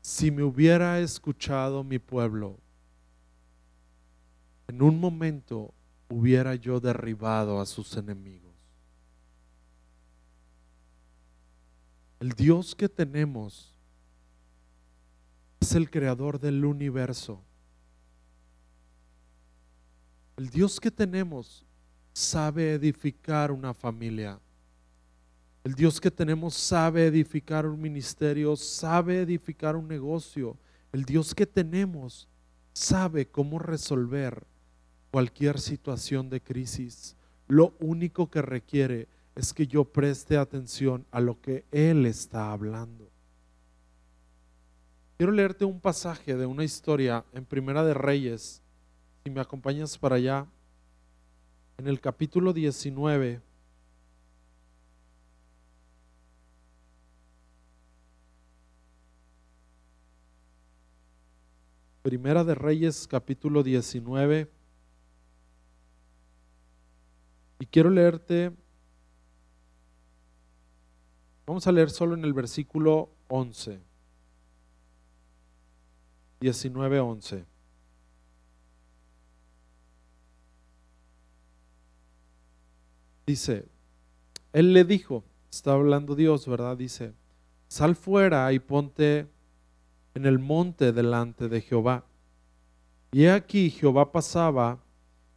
si 0.00 0.30
me 0.30 0.44
hubiera 0.44 1.00
escuchado 1.00 1.82
mi 1.82 1.98
pueblo, 1.98 2.58
en 4.68 4.80
un 4.80 4.98
momento 4.98 5.74
hubiera 6.08 6.54
yo 6.54 6.80
derribado 6.80 7.60
a 7.60 7.66
sus 7.66 7.96
enemigos. 7.96 8.43
El 12.24 12.30
Dios 12.30 12.74
que 12.74 12.88
tenemos 12.88 13.74
es 15.60 15.74
el 15.74 15.90
creador 15.90 16.40
del 16.40 16.64
universo. 16.64 17.42
El 20.38 20.48
Dios 20.48 20.80
que 20.80 20.90
tenemos 20.90 21.66
sabe 22.14 22.72
edificar 22.72 23.52
una 23.52 23.74
familia. 23.74 24.40
El 25.64 25.74
Dios 25.74 26.00
que 26.00 26.10
tenemos 26.10 26.54
sabe 26.54 27.08
edificar 27.08 27.66
un 27.66 27.78
ministerio, 27.78 28.56
sabe 28.56 29.20
edificar 29.20 29.76
un 29.76 29.86
negocio. 29.86 30.56
El 30.92 31.04
Dios 31.04 31.34
que 31.34 31.44
tenemos 31.44 32.26
sabe 32.72 33.26
cómo 33.26 33.58
resolver 33.58 34.46
cualquier 35.10 35.60
situación 35.60 36.30
de 36.30 36.40
crisis. 36.40 37.16
Lo 37.48 37.74
único 37.80 38.30
que 38.30 38.40
requiere 38.40 39.08
es 39.34 39.52
que 39.52 39.66
yo 39.66 39.84
preste 39.84 40.36
atención 40.36 41.06
a 41.10 41.20
lo 41.20 41.40
que 41.40 41.64
Él 41.72 42.06
está 42.06 42.52
hablando. 42.52 43.10
Quiero 45.16 45.32
leerte 45.32 45.64
un 45.64 45.80
pasaje 45.80 46.36
de 46.36 46.46
una 46.46 46.64
historia 46.64 47.24
en 47.32 47.44
Primera 47.44 47.84
de 47.84 47.94
Reyes. 47.94 48.62
Si 49.24 49.30
me 49.30 49.40
acompañas 49.40 49.96
para 49.96 50.16
allá, 50.16 50.46
en 51.78 51.88
el 51.88 52.00
capítulo 52.00 52.52
19. 52.52 53.40
Primera 62.02 62.44
de 62.44 62.54
Reyes, 62.54 63.08
capítulo 63.08 63.62
19. 63.62 64.50
Y 67.60 67.66
quiero 67.66 67.88
leerte, 67.88 68.52
vamos 71.46 71.66
a 71.66 71.72
leer 71.72 71.90
solo 71.90 72.14
en 72.14 72.24
el 72.24 72.32
versículo 72.32 73.10
11. 73.28 73.80
19, 76.40 77.00
11. 77.00 77.44
Dice, 83.26 83.66
Él 84.52 84.72
le 84.74 84.84
dijo, 84.84 85.24
está 85.50 85.72
hablando 85.72 86.14
Dios, 86.14 86.46
¿verdad? 86.46 86.76
Dice, 86.76 87.14
sal 87.68 87.96
fuera 87.96 88.52
y 88.52 88.58
ponte 88.58 89.26
en 90.14 90.26
el 90.26 90.38
monte 90.38 90.92
delante 90.92 91.48
de 91.48 91.60
Jehová. 91.60 92.04
Y 93.12 93.26
aquí 93.26 93.70
Jehová 93.70 94.12
pasaba 94.12 94.78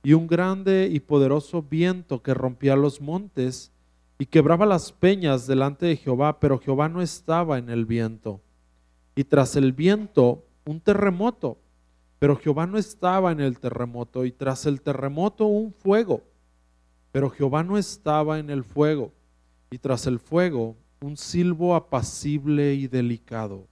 y 0.03 0.13
un 0.13 0.27
grande 0.27 0.89
y 0.91 0.99
poderoso 0.99 1.61
viento 1.61 2.21
que 2.21 2.33
rompía 2.33 2.75
los 2.75 3.01
montes 3.01 3.71
y 4.19 4.25
quebraba 4.25 4.65
las 4.65 4.91
peñas 4.91 5.45
delante 5.45 5.85
de 5.85 5.97
Jehová, 5.97 6.39
pero 6.39 6.59
Jehová 6.59 6.89
no 6.89 7.01
estaba 7.01 7.57
en 7.57 7.69
el 7.69 7.85
viento. 7.85 8.41
Y 9.15 9.23
tras 9.25 9.55
el 9.55 9.73
viento 9.73 10.43
un 10.65 10.79
terremoto, 10.79 11.57
pero 12.19 12.35
Jehová 12.35 12.65
no 12.65 12.77
estaba 12.77 13.31
en 13.31 13.39
el 13.39 13.59
terremoto, 13.59 14.25
y 14.25 14.31
tras 14.31 14.65
el 14.65 14.81
terremoto 14.81 15.45
un 15.45 15.71
fuego, 15.71 16.23
pero 17.11 17.29
Jehová 17.29 17.63
no 17.63 17.77
estaba 17.77 18.39
en 18.39 18.49
el 18.49 18.63
fuego, 18.63 19.11
y 19.69 19.77
tras 19.77 20.07
el 20.07 20.19
fuego 20.19 20.75
un 20.99 21.15
silbo 21.15 21.75
apacible 21.75 22.73
y 22.73 22.87
delicado. 22.87 23.67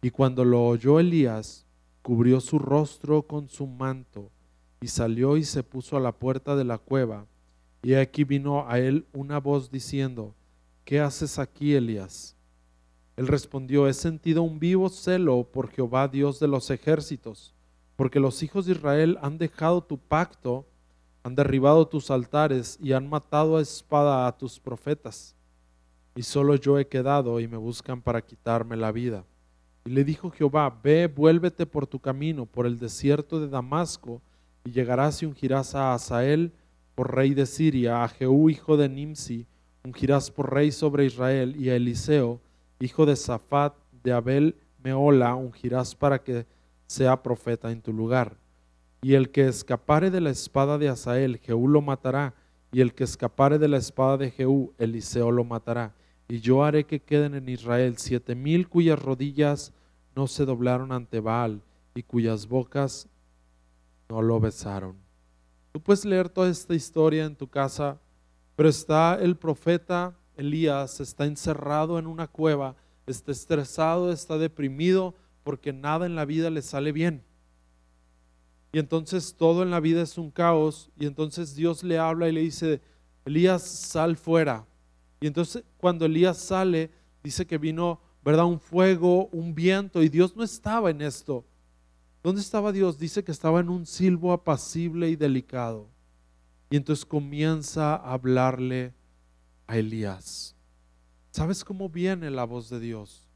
Y 0.00 0.10
cuando 0.10 0.44
lo 0.44 0.66
oyó 0.66 0.98
Elías, 0.98 1.66
cubrió 2.02 2.40
su 2.40 2.58
rostro 2.58 3.22
con 3.22 3.48
su 3.48 3.66
manto, 3.66 4.30
y 4.80 4.88
salió 4.88 5.36
y 5.36 5.44
se 5.44 5.62
puso 5.62 5.96
a 5.96 6.00
la 6.00 6.12
puerta 6.12 6.56
de 6.56 6.64
la 6.64 6.78
cueva. 6.78 7.26
Y 7.82 7.94
aquí 7.94 8.24
vino 8.24 8.68
a 8.68 8.78
él 8.78 9.06
una 9.12 9.38
voz 9.38 9.70
diciendo, 9.70 10.34
¿qué 10.84 11.00
haces 11.00 11.38
aquí, 11.38 11.74
Elías? 11.74 12.36
Él 13.16 13.26
respondió, 13.26 13.88
he 13.88 13.94
sentido 13.94 14.42
un 14.42 14.58
vivo 14.58 14.88
celo 14.88 15.44
por 15.44 15.70
Jehová 15.70 16.08
Dios 16.08 16.38
de 16.40 16.48
los 16.48 16.70
ejércitos, 16.70 17.54
porque 17.96 18.20
los 18.20 18.42
hijos 18.42 18.66
de 18.66 18.72
Israel 18.72 19.18
han 19.22 19.38
dejado 19.38 19.82
tu 19.82 19.98
pacto, 19.98 20.66
han 21.22 21.34
derribado 21.34 21.86
tus 21.86 22.10
altares 22.10 22.78
y 22.80 22.92
han 22.92 23.08
matado 23.08 23.56
a 23.56 23.60
espada 23.60 24.26
a 24.26 24.36
tus 24.36 24.60
profetas. 24.60 25.34
Y 26.14 26.22
solo 26.22 26.54
yo 26.56 26.78
he 26.78 26.86
quedado 26.86 27.40
y 27.40 27.48
me 27.48 27.56
buscan 27.56 28.02
para 28.02 28.22
quitarme 28.22 28.76
la 28.76 28.92
vida. 28.92 29.24
Y 29.84 29.90
le 29.90 30.04
dijo 30.04 30.30
Jehová, 30.30 30.78
ve, 30.82 31.06
vuélvete 31.06 31.64
por 31.66 31.86
tu 31.86 31.98
camino, 31.98 32.46
por 32.46 32.66
el 32.66 32.78
desierto 32.78 33.40
de 33.40 33.48
Damasco, 33.48 34.20
y 34.64 34.70
llegarás 34.70 35.22
y 35.22 35.26
ungirás 35.26 35.74
a 35.74 35.94
Asael 35.94 36.52
por 36.98 37.14
rey 37.14 37.32
de 37.32 37.46
Siria, 37.46 38.02
a 38.02 38.08
Jehú 38.08 38.50
hijo 38.50 38.76
de 38.76 38.88
Nimsi, 38.88 39.46
ungirás 39.84 40.32
por 40.32 40.52
rey 40.52 40.72
sobre 40.72 41.04
Israel, 41.04 41.54
y 41.56 41.70
a 41.70 41.76
Eliseo, 41.76 42.40
hijo 42.80 43.06
de 43.06 43.14
Safat 43.14 43.72
de 44.02 44.12
Abel 44.12 44.56
Meola, 44.82 45.36
ungirás 45.36 45.94
para 45.94 46.24
que 46.24 46.44
sea 46.88 47.22
profeta 47.22 47.70
en 47.70 47.82
tu 47.82 47.92
lugar. 47.92 48.36
Y 49.00 49.14
el 49.14 49.30
que 49.30 49.46
escapare 49.46 50.10
de 50.10 50.20
la 50.20 50.30
espada 50.30 50.76
de 50.76 50.88
Asael, 50.88 51.38
Jehú 51.38 51.68
lo 51.68 51.82
matará, 51.82 52.34
y 52.72 52.80
el 52.80 52.92
que 52.92 53.04
escapare 53.04 53.60
de 53.60 53.68
la 53.68 53.76
espada 53.76 54.16
de 54.16 54.32
Jehú, 54.32 54.74
Eliseo 54.76 55.30
lo 55.30 55.44
matará. 55.44 55.94
Y 56.26 56.40
yo 56.40 56.64
haré 56.64 56.82
que 56.82 56.98
queden 56.98 57.36
en 57.36 57.48
Israel 57.48 57.94
siete 57.98 58.34
mil 58.34 58.68
cuyas 58.68 59.00
rodillas 59.00 59.72
no 60.16 60.26
se 60.26 60.44
doblaron 60.44 60.90
ante 60.90 61.20
Baal 61.20 61.62
y 61.94 62.02
cuyas 62.02 62.48
bocas 62.48 63.08
no 64.08 64.20
lo 64.20 64.40
besaron. 64.40 65.07
Puedes 65.80 66.04
leer 66.04 66.28
toda 66.28 66.48
esta 66.48 66.74
historia 66.74 67.24
en 67.24 67.36
tu 67.36 67.48
casa, 67.48 68.00
pero 68.56 68.68
está 68.68 69.18
el 69.20 69.36
profeta 69.36 70.14
Elías 70.38 71.00
está 71.00 71.26
encerrado 71.26 71.98
en 71.98 72.06
una 72.06 72.28
cueva, 72.28 72.76
está 73.06 73.32
estresado, 73.32 74.12
está 74.12 74.38
deprimido 74.38 75.14
porque 75.42 75.72
nada 75.72 76.06
en 76.06 76.14
la 76.14 76.24
vida 76.24 76.48
le 76.48 76.62
sale 76.62 76.92
bien. 76.92 77.24
Y 78.72 78.78
entonces 78.78 79.34
todo 79.36 79.64
en 79.64 79.70
la 79.70 79.80
vida 79.80 80.00
es 80.00 80.16
un 80.16 80.30
caos 80.30 80.90
y 80.96 81.06
entonces 81.06 81.56
Dios 81.56 81.82
le 81.82 81.98
habla 81.98 82.28
y 82.28 82.32
le 82.32 82.42
dice, 82.42 82.80
Elías, 83.24 83.62
sal 83.62 84.16
fuera. 84.16 84.64
Y 85.20 85.26
entonces 85.26 85.64
cuando 85.76 86.06
Elías 86.06 86.38
sale, 86.38 86.92
dice 87.24 87.44
que 87.44 87.58
vino, 87.58 88.00
¿verdad? 88.24 88.44
Un 88.44 88.60
fuego, 88.60 89.26
un 89.32 89.56
viento 89.56 90.04
y 90.04 90.08
Dios 90.08 90.36
no 90.36 90.44
estaba 90.44 90.90
en 90.90 91.02
esto. 91.02 91.44
¿Dónde 92.28 92.42
estaba 92.42 92.72
Dios? 92.72 92.98
Dice 92.98 93.24
que 93.24 93.32
estaba 93.32 93.60
en 93.60 93.70
un 93.70 93.86
silbo 93.86 94.34
apacible 94.34 95.08
y 95.08 95.16
delicado. 95.16 95.88
Y 96.68 96.76
entonces 96.76 97.06
comienza 97.06 97.96
a 97.96 98.12
hablarle 98.12 98.92
a 99.66 99.78
Elías. 99.78 100.54
¿Sabes 101.30 101.64
cómo 101.64 101.88
viene 101.88 102.30
la 102.30 102.44
voz 102.44 102.68
de 102.68 102.80
Dios? 102.80 103.26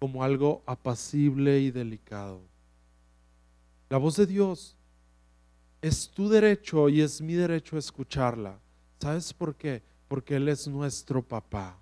Como 0.00 0.24
algo 0.24 0.64
apacible 0.66 1.60
y 1.60 1.70
delicado. 1.70 2.42
La 3.90 3.98
voz 3.98 4.16
de 4.16 4.26
Dios 4.26 4.76
es 5.80 6.10
tu 6.10 6.28
derecho 6.28 6.88
y 6.88 7.00
es 7.00 7.20
mi 7.20 7.34
derecho 7.34 7.78
escucharla. 7.78 8.58
¿Sabes 8.98 9.32
por 9.32 9.54
qué? 9.54 9.84
Porque 10.08 10.34
Él 10.34 10.48
es 10.48 10.66
nuestro 10.66 11.22
papá. 11.22 11.78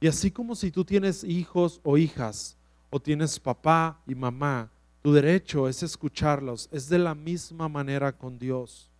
Y 0.00 0.08
así 0.08 0.32
como 0.32 0.56
si 0.56 0.72
tú 0.72 0.84
tienes 0.84 1.22
hijos 1.22 1.80
o 1.84 1.96
hijas, 1.96 2.58
o 2.94 3.00
tienes 3.00 3.40
papá 3.40 4.02
y 4.06 4.14
mamá, 4.14 4.70
tu 5.00 5.14
derecho 5.14 5.66
es 5.66 5.82
escucharlos. 5.82 6.68
Es 6.70 6.90
de 6.90 6.98
la 6.98 7.14
misma 7.14 7.66
manera 7.66 8.12
con 8.12 8.38
Dios. 8.38 8.90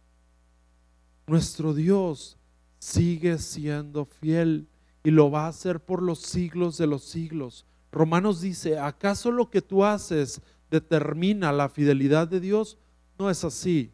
Nuestro 1.26 1.74
Dios 1.74 2.38
sigue 2.78 3.36
siendo 3.36 4.06
fiel 4.06 4.66
y 5.04 5.10
lo 5.10 5.30
va 5.30 5.44
a 5.44 5.48
hacer 5.48 5.78
por 5.78 6.02
los 6.02 6.20
siglos 6.20 6.78
de 6.78 6.86
los 6.86 7.04
siglos. 7.04 7.66
Romanos 7.92 8.40
dice, 8.40 8.78
¿acaso 8.78 9.30
lo 9.30 9.50
que 9.50 9.60
tú 9.60 9.84
haces 9.84 10.40
determina 10.70 11.52
la 11.52 11.68
fidelidad 11.68 12.26
de 12.26 12.40
Dios? 12.40 12.78
No 13.18 13.28
es 13.28 13.44
así. 13.44 13.92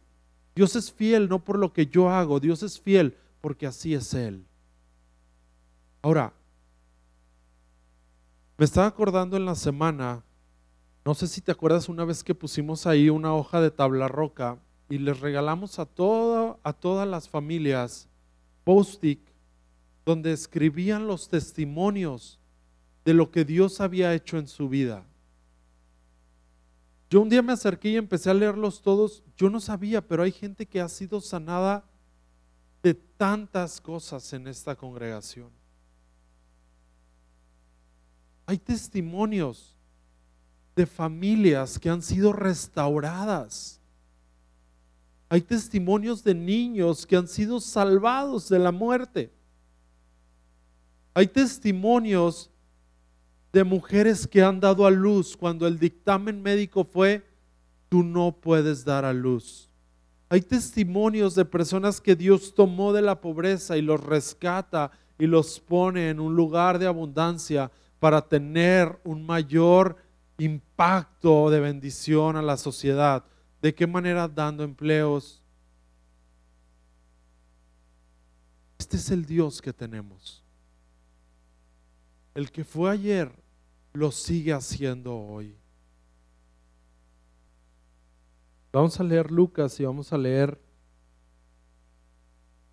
Dios 0.55 0.77
es 0.77 0.93
fiel 0.93 1.27
no 1.27 1.43
por 1.43 1.59
lo 1.59 1.73
que 1.73 1.87
yo 1.87 2.09
hago, 2.09 2.39
Dios 2.39 2.63
es 2.63 2.79
fiel 2.79 3.17
porque 3.41 3.67
así 3.67 3.93
es 3.93 4.13
Él. 4.13 4.45
Ahora, 6.01 6.33
me 8.59 8.65
estaba 8.65 8.87
acordando 8.87 9.37
en 9.37 9.45
la 9.45 9.55
semana, 9.55 10.21
no 11.05 11.15
sé 11.15 11.27
si 11.27 11.39
te 11.39 11.49
acuerdas 11.49 11.87
una 11.87 12.03
vez 12.03 12.25
que 12.25 12.35
pusimos 12.35 12.85
ahí 12.85 13.09
una 13.09 13.33
hoja 13.33 13.61
de 13.61 13.71
tabla 13.71 14.09
roca 14.09 14.59
y 14.89 14.97
les 14.97 15.21
regalamos 15.21 15.79
a, 15.79 15.83
a 15.83 16.73
todas 16.73 17.07
las 17.07 17.29
familias 17.29 18.09
post-it 18.65 19.21
donde 20.05 20.33
escribían 20.33 21.07
los 21.07 21.29
testimonios 21.29 22.37
de 23.05 23.13
lo 23.13 23.31
que 23.31 23.45
Dios 23.45 23.79
había 23.79 24.13
hecho 24.13 24.37
en 24.37 24.49
su 24.49 24.67
vida. 24.67 25.05
Yo 27.09 27.21
un 27.21 27.29
día 27.29 27.41
me 27.41 27.53
acerqué 27.53 27.91
y 27.91 27.95
empecé 27.95 28.29
a 28.29 28.33
leerlos 28.33 28.81
todos. 28.81 29.23
Yo 29.37 29.49
no 29.49 29.61
sabía, 29.61 30.05
pero 30.05 30.23
hay 30.23 30.33
gente 30.33 30.65
que 30.65 30.81
ha 30.81 30.89
sido 30.89 31.21
sanada 31.21 31.85
de 32.83 32.93
tantas 32.93 33.79
cosas 33.79 34.33
en 34.33 34.47
esta 34.47 34.75
congregación. 34.75 35.58
Hay 38.49 38.57
testimonios 38.57 39.75
de 40.75 40.87
familias 40.87 41.77
que 41.77 41.87
han 41.87 42.01
sido 42.01 42.33
restauradas. 42.33 43.79
Hay 45.29 45.41
testimonios 45.41 46.23
de 46.23 46.33
niños 46.33 47.05
que 47.05 47.15
han 47.15 47.27
sido 47.27 47.59
salvados 47.59 48.49
de 48.49 48.57
la 48.57 48.71
muerte. 48.71 49.31
Hay 51.13 51.27
testimonios 51.27 52.49
de 53.53 53.63
mujeres 53.63 54.25
que 54.25 54.41
han 54.41 54.59
dado 54.59 54.87
a 54.87 54.89
luz 54.89 55.37
cuando 55.37 55.67
el 55.67 55.77
dictamen 55.77 56.41
médico 56.41 56.83
fue, 56.83 57.23
tú 57.87 58.01
no 58.01 58.31
puedes 58.31 58.83
dar 58.83 59.05
a 59.05 59.13
luz. 59.13 59.69
Hay 60.27 60.41
testimonios 60.41 61.35
de 61.35 61.45
personas 61.45 62.01
que 62.01 62.15
Dios 62.15 62.55
tomó 62.55 62.93
de 62.93 63.03
la 63.03 63.21
pobreza 63.21 63.77
y 63.77 63.83
los 63.83 64.03
rescata 64.03 64.89
y 65.19 65.27
los 65.27 65.59
pone 65.59 66.09
en 66.09 66.19
un 66.19 66.35
lugar 66.35 66.79
de 66.79 66.87
abundancia 66.87 67.69
para 67.99 68.21
tener 68.21 68.99
un 69.03 69.25
mayor 69.25 69.97
impacto 70.37 71.49
de 71.49 71.59
bendición 71.59 72.35
a 72.35 72.41
la 72.41 72.57
sociedad. 72.57 73.25
¿De 73.61 73.75
qué 73.75 73.85
manera? 73.85 74.27
Dando 74.27 74.63
empleos. 74.63 75.43
Este 78.77 78.97
es 78.97 79.11
el 79.11 79.25
Dios 79.25 79.61
que 79.61 79.73
tenemos. 79.73 80.43
El 82.33 82.51
que 82.51 82.63
fue 82.63 82.89
ayer 82.89 83.31
lo 83.91 84.11
sigue 84.11 84.53
haciendo 84.53 85.17
hoy. 85.17 85.55
Vamos 88.71 88.99
a 88.99 89.03
leer 89.03 89.31
Lucas 89.31 89.79
y 89.79 89.85
vamos 89.85 90.13
a 90.13 90.17
leer 90.17 90.59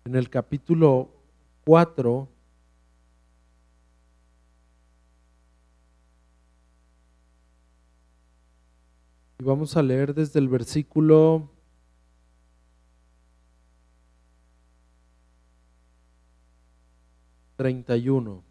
en 0.05 0.15
el 0.15 0.29
capítulo 0.29 1.11
4. 1.65 2.29
Y 9.39 9.43
vamos 9.43 9.77
a 9.77 9.83
leer 9.83 10.15
desde 10.15 10.39
el 10.39 10.49
versículo 10.49 11.51
treinta 17.55 17.95
y 17.97 18.09
uno. 18.09 18.43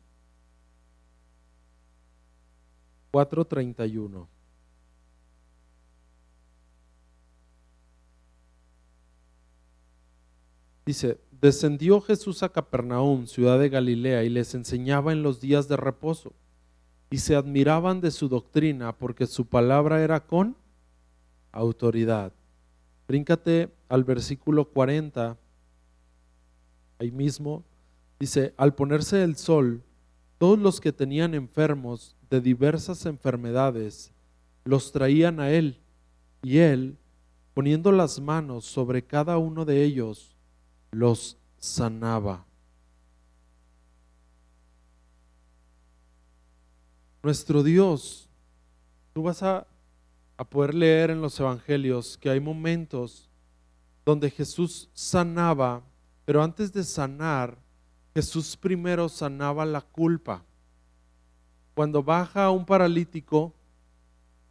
4:31. 3.12 4.28
Dice, 10.84 11.18
descendió 11.32 12.00
Jesús 12.00 12.44
a 12.44 12.48
Capernaum, 12.50 13.26
ciudad 13.26 13.58
de 13.58 13.68
Galilea, 13.70 14.22
y 14.22 14.28
les 14.28 14.54
enseñaba 14.54 15.12
en 15.12 15.24
los 15.24 15.40
días 15.40 15.66
de 15.66 15.76
reposo. 15.76 16.32
Y 17.10 17.18
se 17.18 17.34
admiraban 17.34 18.00
de 18.00 18.12
su 18.12 18.28
doctrina, 18.28 18.96
porque 18.96 19.26
su 19.26 19.46
palabra 19.46 20.00
era 20.04 20.20
con 20.26 20.56
autoridad. 21.56 22.32
Bríncate 23.08 23.72
al 23.88 24.04
versículo 24.04 24.64
40, 24.66 25.36
ahí 26.98 27.10
mismo, 27.10 27.64
dice, 28.18 28.54
al 28.56 28.74
ponerse 28.74 29.22
el 29.22 29.36
sol, 29.36 29.82
todos 30.38 30.58
los 30.58 30.80
que 30.80 30.92
tenían 30.92 31.34
enfermos 31.34 32.16
de 32.30 32.40
diversas 32.40 33.06
enfermedades 33.06 34.12
los 34.64 34.92
traían 34.92 35.40
a 35.40 35.50
él, 35.50 35.78
y 36.42 36.58
él, 36.58 36.96
poniendo 37.54 37.92
las 37.92 38.20
manos 38.20 38.64
sobre 38.64 39.02
cada 39.02 39.38
uno 39.38 39.64
de 39.64 39.82
ellos, 39.82 40.36
los 40.90 41.38
sanaba. 41.58 42.44
Nuestro 47.22 47.62
Dios, 47.62 48.28
tú 49.12 49.22
vas 49.22 49.42
a, 49.42 49.66
a 50.36 50.44
poder 50.44 50.74
leer 50.74 51.10
en 51.10 51.20
los 51.20 51.38
evangelios 51.40 52.18
que 52.18 52.30
hay 52.30 52.40
momentos 52.40 53.28
donde 54.04 54.30
Jesús 54.30 54.88
sanaba, 54.92 55.82
pero 56.24 56.42
antes 56.42 56.72
de 56.72 56.84
sanar, 56.84 57.58
Jesús 58.14 58.56
primero 58.56 59.08
sanaba 59.08 59.66
la 59.66 59.80
culpa. 59.80 60.44
Cuando 61.74 62.02
baja 62.02 62.50
un 62.50 62.64
paralítico, 62.64 63.52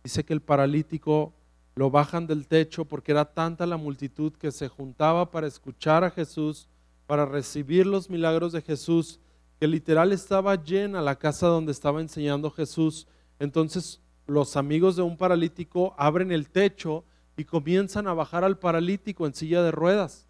dice 0.03 0.23
que 0.23 0.33
el 0.33 0.41
paralítico 0.41 1.33
lo 1.75 1.89
bajan 1.89 2.27
del 2.27 2.47
techo 2.47 2.85
porque 2.85 3.11
era 3.11 3.25
tanta 3.25 3.65
la 3.65 3.77
multitud 3.77 4.33
que 4.33 4.51
se 4.51 4.67
juntaba 4.67 5.31
para 5.31 5.47
escuchar 5.47 6.03
a 6.03 6.11
Jesús, 6.11 6.67
para 7.07 7.25
recibir 7.25 7.85
los 7.85 8.09
milagros 8.09 8.53
de 8.53 8.61
Jesús, 8.61 9.19
que 9.59 9.67
literal 9.67 10.11
estaba 10.11 10.55
llena 10.61 11.01
la 11.01 11.17
casa 11.17 11.47
donde 11.47 11.71
estaba 11.71 12.01
enseñando 12.01 12.51
Jesús. 12.51 13.07
Entonces 13.39 14.01
los 14.27 14.57
amigos 14.57 14.95
de 14.95 15.01
un 15.01 15.17
paralítico 15.17 15.93
abren 15.97 16.31
el 16.31 16.49
techo 16.49 17.03
y 17.37 17.45
comienzan 17.45 18.07
a 18.07 18.13
bajar 18.13 18.43
al 18.43 18.57
paralítico 18.57 19.27
en 19.27 19.33
silla 19.33 19.61
de 19.61 19.71
ruedas. 19.71 20.27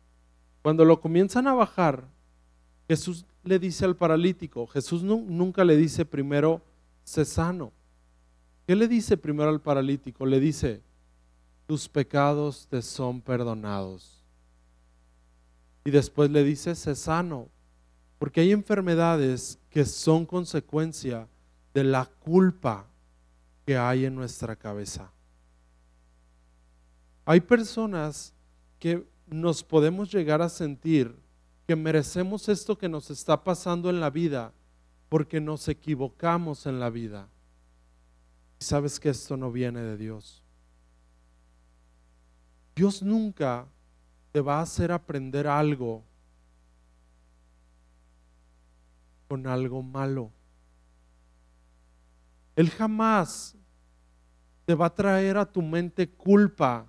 Cuando 0.62 0.86
lo 0.86 1.00
comienzan 1.00 1.48
a 1.48 1.54
bajar, 1.54 2.08
Jesús 2.88 3.26
le 3.44 3.60
dice 3.60 3.86
al 3.86 3.96
paralítico, 3.96 4.68
Jesús 4.68 5.04
nunca 5.04 5.64
le 5.64 5.78
dice 5.78 6.06
primero, 6.06 6.62
sé 7.04 7.26
sano. 7.26 7.72
¿Qué 8.66 8.76
le 8.76 8.88
dice 8.88 9.18
primero 9.18 9.50
al 9.50 9.62
paralítico? 9.62 10.26
Le 10.26 10.40
dice, 10.40 10.82
tus 11.68 11.88
pecados 11.88 12.68
te 12.68 12.82
son 12.82 13.22
perdonados. 13.22 14.24
Y 15.84 15.92
después 15.92 16.32
le 16.32 16.44
dice, 16.44 16.74
sé 16.74 16.96
sano, 16.96 17.50
porque 18.18 18.42
hay 18.42 18.52
enfermedades 18.52 19.60
que 19.70 19.86
son 19.86 20.26
consecuencia 20.26 21.28
de 21.76 21.84
la 21.84 22.06
culpa 22.06 22.88
que 23.65 23.78
hay 23.78 24.06
en 24.06 24.15
nuestra 24.15 24.56
cabeza. 24.56 25.12
Hay 27.25 27.41
personas 27.41 28.34
que 28.80 29.08
nos 29.28 29.63
podemos 29.63 30.12
llegar 30.12 30.41
a 30.41 30.49
sentir 30.49 31.15
que 31.67 31.75
merecemos 31.75 32.47
esto 32.47 32.78
que 32.78 32.88
nos 32.88 33.10
está 33.10 33.43
pasando 33.43 33.89
en 33.89 33.99
la 33.99 34.12
vida 34.12 34.54
porque 35.10 35.41
nos 35.41 35.67
equivocamos 35.67 36.67
en 36.67 36.80
la 36.80 36.89
vida. 36.91 37.28
Y 38.60 38.63
sabes 38.63 38.99
que 38.99 39.10
esto 39.10 39.36
no 39.36 39.51
viene 39.51 39.82
de 39.82 39.97
Dios. 39.97 40.43
Dios 42.75 43.01
nunca 43.01 43.67
te 44.32 44.41
va 44.41 44.60
a 44.60 44.63
hacer 44.63 44.91
aprender 44.91 45.47
algo 45.47 46.04
con 49.28 49.47
algo 49.47 49.82
malo. 49.82 50.32
Él 52.56 52.70
jamás 52.70 53.56
te 54.65 54.74
va 54.74 54.88
a 54.88 54.96
traer 54.96 55.38
a 55.38 55.46
tu 55.46 55.62
mente 55.62 56.10
culpa 56.10 56.88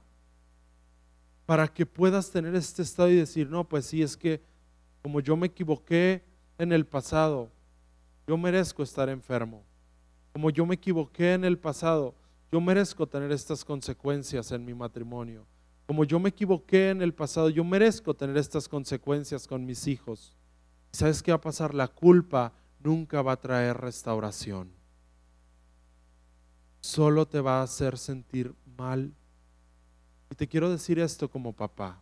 para 1.44 1.68
que 1.68 1.86
puedas 1.86 2.30
tener 2.30 2.54
este 2.54 2.82
estado 2.82 3.10
y 3.10 3.16
decir, 3.16 3.48
no, 3.48 3.68
pues 3.68 3.86
sí, 3.86 4.02
es 4.02 4.16
que 4.16 4.42
como 5.02 5.20
yo 5.20 5.36
me 5.36 5.46
equivoqué 5.46 6.24
en 6.58 6.72
el 6.72 6.86
pasado, 6.86 7.50
yo 8.26 8.36
merezco 8.36 8.82
estar 8.82 9.08
enfermo. 9.08 9.62
Como 10.32 10.50
yo 10.50 10.66
me 10.66 10.74
equivoqué 10.74 11.34
en 11.34 11.44
el 11.44 11.58
pasado, 11.58 12.14
yo 12.50 12.60
merezco 12.60 13.06
tener 13.06 13.30
estas 13.30 13.64
consecuencias 13.64 14.50
en 14.52 14.64
mi 14.64 14.74
matrimonio. 14.74 15.46
Como 15.86 16.04
yo 16.04 16.18
me 16.18 16.30
equivoqué 16.30 16.90
en 16.90 17.02
el 17.02 17.14
pasado, 17.14 17.48
yo 17.48 17.62
merezco 17.62 18.14
tener 18.14 18.36
estas 18.36 18.68
consecuencias 18.68 19.46
con 19.46 19.64
mis 19.64 19.86
hijos. 19.86 20.34
¿Sabes 20.90 21.22
qué 21.22 21.30
va 21.30 21.36
a 21.36 21.40
pasar? 21.40 21.74
La 21.74 21.86
culpa 21.88 22.52
nunca 22.82 23.22
va 23.22 23.32
a 23.32 23.40
traer 23.40 23.76
restauración. 23.76 24.75
Solo 26.86 27.26
te 27.26 27.40
va 27.40 27.58
a 27.58 27.62
hacer 27.64 27.98
sentir 27.98 28.54
mal. 28.78 29.12
Y 30.30 30.36
te 30.36 30.46
quiero 30.46 30.70
decir 30.70 31.00
esto 31.00 31.28
como 31.28 31.52
papá. 31.52 32.00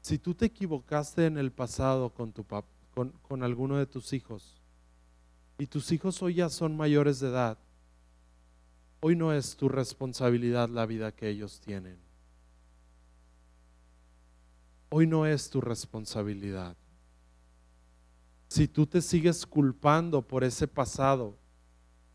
Si 0.00 0.16
tú 0.16 0.32
te 0.32 0.46
equivocaste 0.46 1.26
en 1.26 1.36
el 1.36 1.50
pasado 1.50 2.10
con, 2.10 2.32
tu 2.32 2.46
con, 2.94 3.10
con 3.20 3.42
alguno 3.42 3.76
de 3.76 3.86
tus 3.86 4.12
hijos, 4.12 4.54
y 5.58 5.66
tus 5.66 5.90
hijos 5.90 6.22
hoy 6.22 6.34
ya 6.34 6.48
son 6.50 6.76
mayores 6.76 7.18
de 7.18 7.30
edad, 7.30 7.58
hoy 9.00 9.16
no 9.16 9.32
es 9.32 9.56
tu 9.56 9.68
responsabilidad 9.68 10.68
la 10.68 10.86
vida 10.86 11.10
que 11.10 11.28
ellos 11.28 11.60
tienen. 11.60 11.98
Hoy 14.88 15.08
no 15.08 15.26
es 15.26 15.50
tu 15.50 15.60
responsabilidad. 15.60 16.76
Si 18.46 18.68
tú 18.68 18.86
te 18.86 19.02
sigues 19.02 19.44
culpando 19.44 20.22
por 20.22 20.44
ese 20.44 20.68
pasado, 20.68 21.36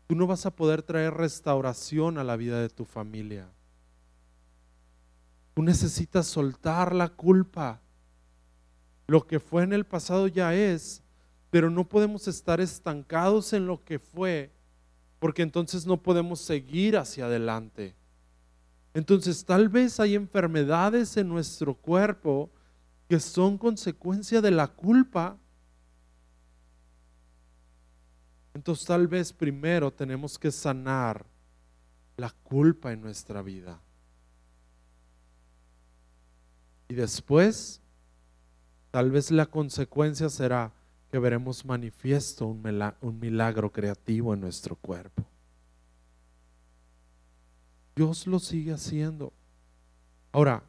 tú 0.06 0.14
no 0.14 0.26
vas 0.26 0.46
a 0.46 0.54
poder 0.54 0.82
traer 0.82 1.14
restauración 1.14 2.18
a 2.18 2.24
la 2.24 2.36
vida 2.36 2.60
de 2.60 2.68
tu 2.68 2.84
familia. 2.84 3.48
Tú 5.54 5.62
necesitas 5.62 6.26
soltar 6.26 6.94
la 6.94 7.08
culpa. 7.08 7.80
Lo 9.06 9.26
que 9.26 9.38
fue 9.38 9.62
en 9.62 9.72
el 9.72 9.84
pasado 9.84 10.26
ya 10.26 10.54
es, 10.54 11.02
pero 11.50 11.70
no 11.70 11.88
podemos 11.88 12.26
estar 12.26 12.60
estancados 12.60 13.52
en 13.52 13.66
lo 13.66 13.84
que 13.84 13.98
fue, 13.98 14.52
porque 15.20 15.42
entonces 15.42 15.86
no 15.86 16.02
podemos 16.02 16.40
seguir 16.40 16.96
hacia 16.96 17.26
adelante. 17.26 17.94
Entonces 18.94 19.44
tal 19.44 19.68
vez 19.68 20.00
hay 20.00 20.14
enfermedades 20.14 21.16
en 21.16 21.28
nuestro 21.28 21.74
cuerpo 21.74 22.50
que 23.08 23.20
son 23.20 23.58
consecuencia 23.58 24.40
de 24.40 24.50
la 24.50 24.68
culpa. 24.68 25.36
Entonces 28.54 28.86
tal 28.86 29.08
vez 29.08 29.32
primero 29.32 29.92
tenemos 29.92 30.38
que 30.38 30.52
sanar 30.52 31.26
la 32.16 32.30
culpa 32.30 32.92
en 32.92 33.00
nuestra 33.00 33.42
vida. 33.42 33.80
Y 36.88 36.94
después, 36.94 37.80
tal 38.92 39.10
vez 39.10 39.32
la 39.32 39.46
consecuencia 39.46 40.28
será 40.28 40.72
que 41.10 41.18
veremos 41.18 41.64
manifiesto 41.64 42.46
un, 42.46 42.62
un 43.00 43.18
milagro 43.18 43.72
creativo 43.72 44.32
en 44.32 44.40
nuestro 44.40 44.76
cuerpo. 44.76 45.24
Dios 47.96 48.26
lo 48.26 48.38
sigue 48.38 48.72
haciendo. 48.72 49.32
Ahora, 50.30 50.62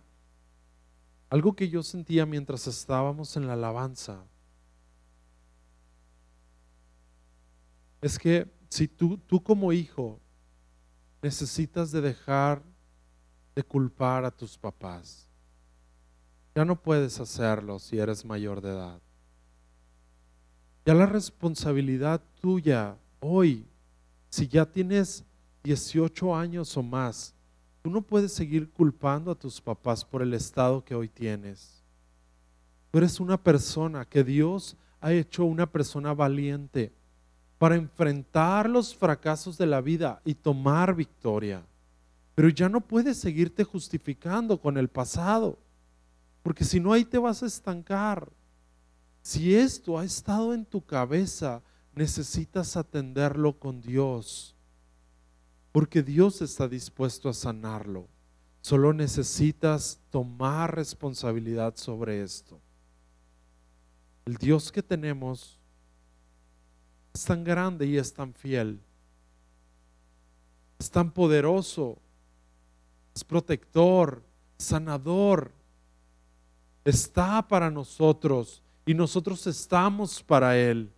algo 1.30 1.56
que 1.56 1.70
yo 1.70 1.84
sentía 1.84 2.26
mientras 2.26 2.68
estábamos 2.68 3.36
en 3.38 3.48
la 3.48 3.54
alabanza 3.54 4.24
es 8.06 8.20
que 8.20 8.48
si 8.70 8.88
tú, 8.88 9.18
tú 9.18 9.42
como 9.42 9.74
hijo 9.74 10.20
necesitas 11.24 11.92
de 11.92 12.02
dejar 12.02 12.62
de 13.56 13.64
culpar 13.64 14.24
a 14.24 14.30
tus 14.30 14.56
papás, 14.56 15.28
ya 16.54 16.64
no 16.64 16.80
puedes 16.80 17.20
hacerlo 17.20 17.80
si 17.80 17.98
eres 17.98 18.24
mayor 18.24 18.62
de 18.62 18.70
edad. 18.70 19.02
Ya 20.86 20.94
la 20.94 21.08
responsabilidad 21.08 22.22
tuya 22.40 22.96
hoy, 23.22 23.66
si 24.30 24.48
ya 24.48 24.68
tienes 24.68 25.26
18 25.64 26.36
años 26.36 26.78
o 26.78 26.84
más, 26.84 27.34
tú 27.82 27.90
no 27.90 28.04
puedes 28.04 28.34
seguir 28.34 28.72
culpando 28.72 29.32
a 29.32 29.36
tus 29.36 29.60
papás 29.60 30.06
por 30.06 30.22
el 30.22 30.36
estado 30.36 30.86
que 30.86 30.94
hoy 30.94 31.10
tienes. 31.10 31.84
Tú 32.92 33.00
eres 33.00 33.20
una 33.20 33.42
persona 33.42 34.06
que 34.06 34.24
Dios 34.24 34.78
ha 35.02 35.12
hecho 35.12 35.44
una 35.44 35.66
persona 35.66 36.14
valiente 36.14 36.94
para 37.66 37.78
enfrentar 37.78 38.70
los 38.70 38.96
fracasos 38.96 39.58
de 39.58 39.66
la 39.66 39.82
vida 39.82 40.22
y 40.24 40.36
tomar 40.36 40.94
victoria. 40.94 41.66
Pero 42.36 42.50
ya 42.50 42.70
no 42.70 42.80
puedes 42.80 43.18
seguirte 43.18 43.64
justificando 43.64 44.62
con 44.62 44.78
el 44.78 44.88
pasado, 44.88 45.58
porque 46.44 46.64
si 46.64 46.80
no 46.80 46.94
ahí 46.94 47.04
te 47.04 47.18
vas 47.18 47.42
a 47.42 47.48
estancar. 47.48 48.32
Si 49.24 49.56
esto 49.56 49.98
ha 49.98 50.06
estado 50.06 50.54
en 50.54 50.64
tu 50.64 50.86
cabeza, 50.86 51.64
necesitas 51.96 52.78
atenderlo 52.78 53.58
con 53.58 53.82
Dios, 53.82 54.56
porque 55.72 56.04
Dios 56.04 56.44
está 56.44 56.68
dispuesto 56.68 57.30
a 57.30 57.34
sanarlo. 57.34 58.08
Solo 58.62 58.94
necesitas 58.94 60.00
tomar 60.12 60.76
responsabilidad 60.76 61.78
sobre 61.78 62.22
esto. 62.22 62.62
El 64.26 64.36
Dios 64.36 64.72
que 64.72 64.84
tenemos 64.84 65.58
es 67.16 67.24
tan 67.24 67.46
grande 67.46 67.86
y 67.86 67.98
es 67.98 68.14
tan 68.14 68.34
fiel. 68.34 68.78
Es 70.78 70.92
tan 70.92 71.12
poderoso. 71.12 71.98
Es 73.16 73.24
protector, 73.24 74.22
sanador. 74.58 75.54
Está 76.84 77.42
para 77.48 77.72
nosotros 77.72 78.62
y 78.86 78.94
nosotros 78.94 79.48
estamos 79.48 80.22
para 80.22 80.58
Él. 80.58 80.92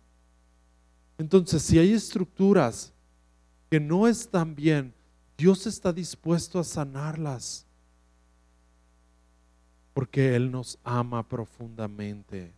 Entonces, 1.18 1.62
si 1.62 1.78
hay 1.78 1.92
estructuras 1.92 2.92
que 3.70 3.78
no 3.78 4.08
están 4.08 4.56
bien, 4.56 4.92
Dios 5.36 5.68
está 5.68 5.92
dispuesto 5.92 6.58
a 6.58 6.64
sanarlas. 6.64 7.64
Porque 9.94 10.34
Él 10.34 10.50
nos 10.50 10.80
ama 10.82 11.22
profundamente. 11.28 12.52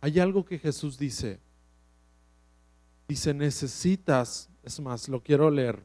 Hay 0.00 0.20
algo 0.20 0.44
que 0.44 0.60
Jesús 0.60 0.96
dice. 0.96 1.44
Dice, 3.08 3.32
necesitas, 3.32 4.48
es 4.62 4.80
más, 4.80 5.08
lo 5.08 5.22
quiero 5.22 5.50
leer. 5.50 5.82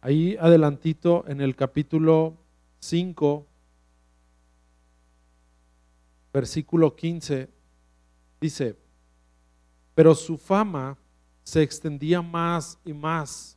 Ahí 0.00 0.36
adelantito 0.38 1.24
en 1.26 1.40
el 1.40 1.56
capítulo 1.56 2.36
5, 2.80 3.46
versículo 6.32 6.94
15, 6.94 7.48
dice, 8.40 8.76
pero 9.94 10.14
su 10.14 10.36
fama 10.36 10.98
se 11.42 11.62
extendía 11.62 12.20
más 12.20 12.78
y 12.84 12.92
más 12.92 13.56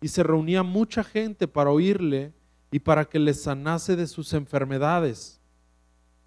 y 0.00 0.08
se 0.08 0.22
reunía 0.22 0.62
mucha 0.62 1.04
gente 1.04 1.46
para 1.46 1.70
oírle 1.70 2.32
y 2.70 2.78
para 2.78 3.04
que 3.04 3.18
le 3.18 3.34
sanase 3.34 3.96
de 3.96 4.06
sus 4.06 4.32
enfermedades. 4.32 5.40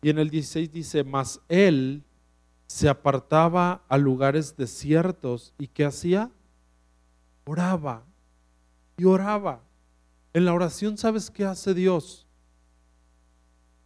Y 0.02 0.10
en 0.10 0.20
el 0.20 0.30
16 0.30 0.72
dice, 0.72 1.04
mas 1.04 1.40
él 1.48 2.04
se 2.74 2.90
apartaba 2.90 3.84
a 3.88 4.00
lugares 4.00 4.58
desiertos 4.58 5.54
y 5.60 5.68
¿qué 5.68 5.86
hacía? 5.86 6.32
Oraba 7.46 8.04
y 8.98 9.06
oraba. 9.06 9.62
En 10.34 10.46
la 10.46 10.56
oración, 10.56 10.98
¿sabes 10.98 11.30
qué 11.30 11.46
hace 11.46 11.76
Dios? 11.76 12.26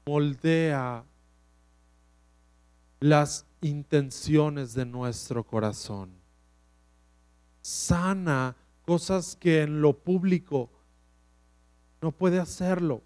Moldea 0.05 1.03
las 3.01 3.45
intenciones 3.59 4.73
de 4.73 4.85
nuestro 4.85 5.43
corazón. 5.43 6.09
Sana 7.61 8.55
cosas 8.83 9.35
que 9.35 9.63
en 9.63 9.81
lo 9.81 9.97
público 9.97 10.69
no 12.01 12.13
puede 12.13 12.39
hacerlo. 12.39 13.01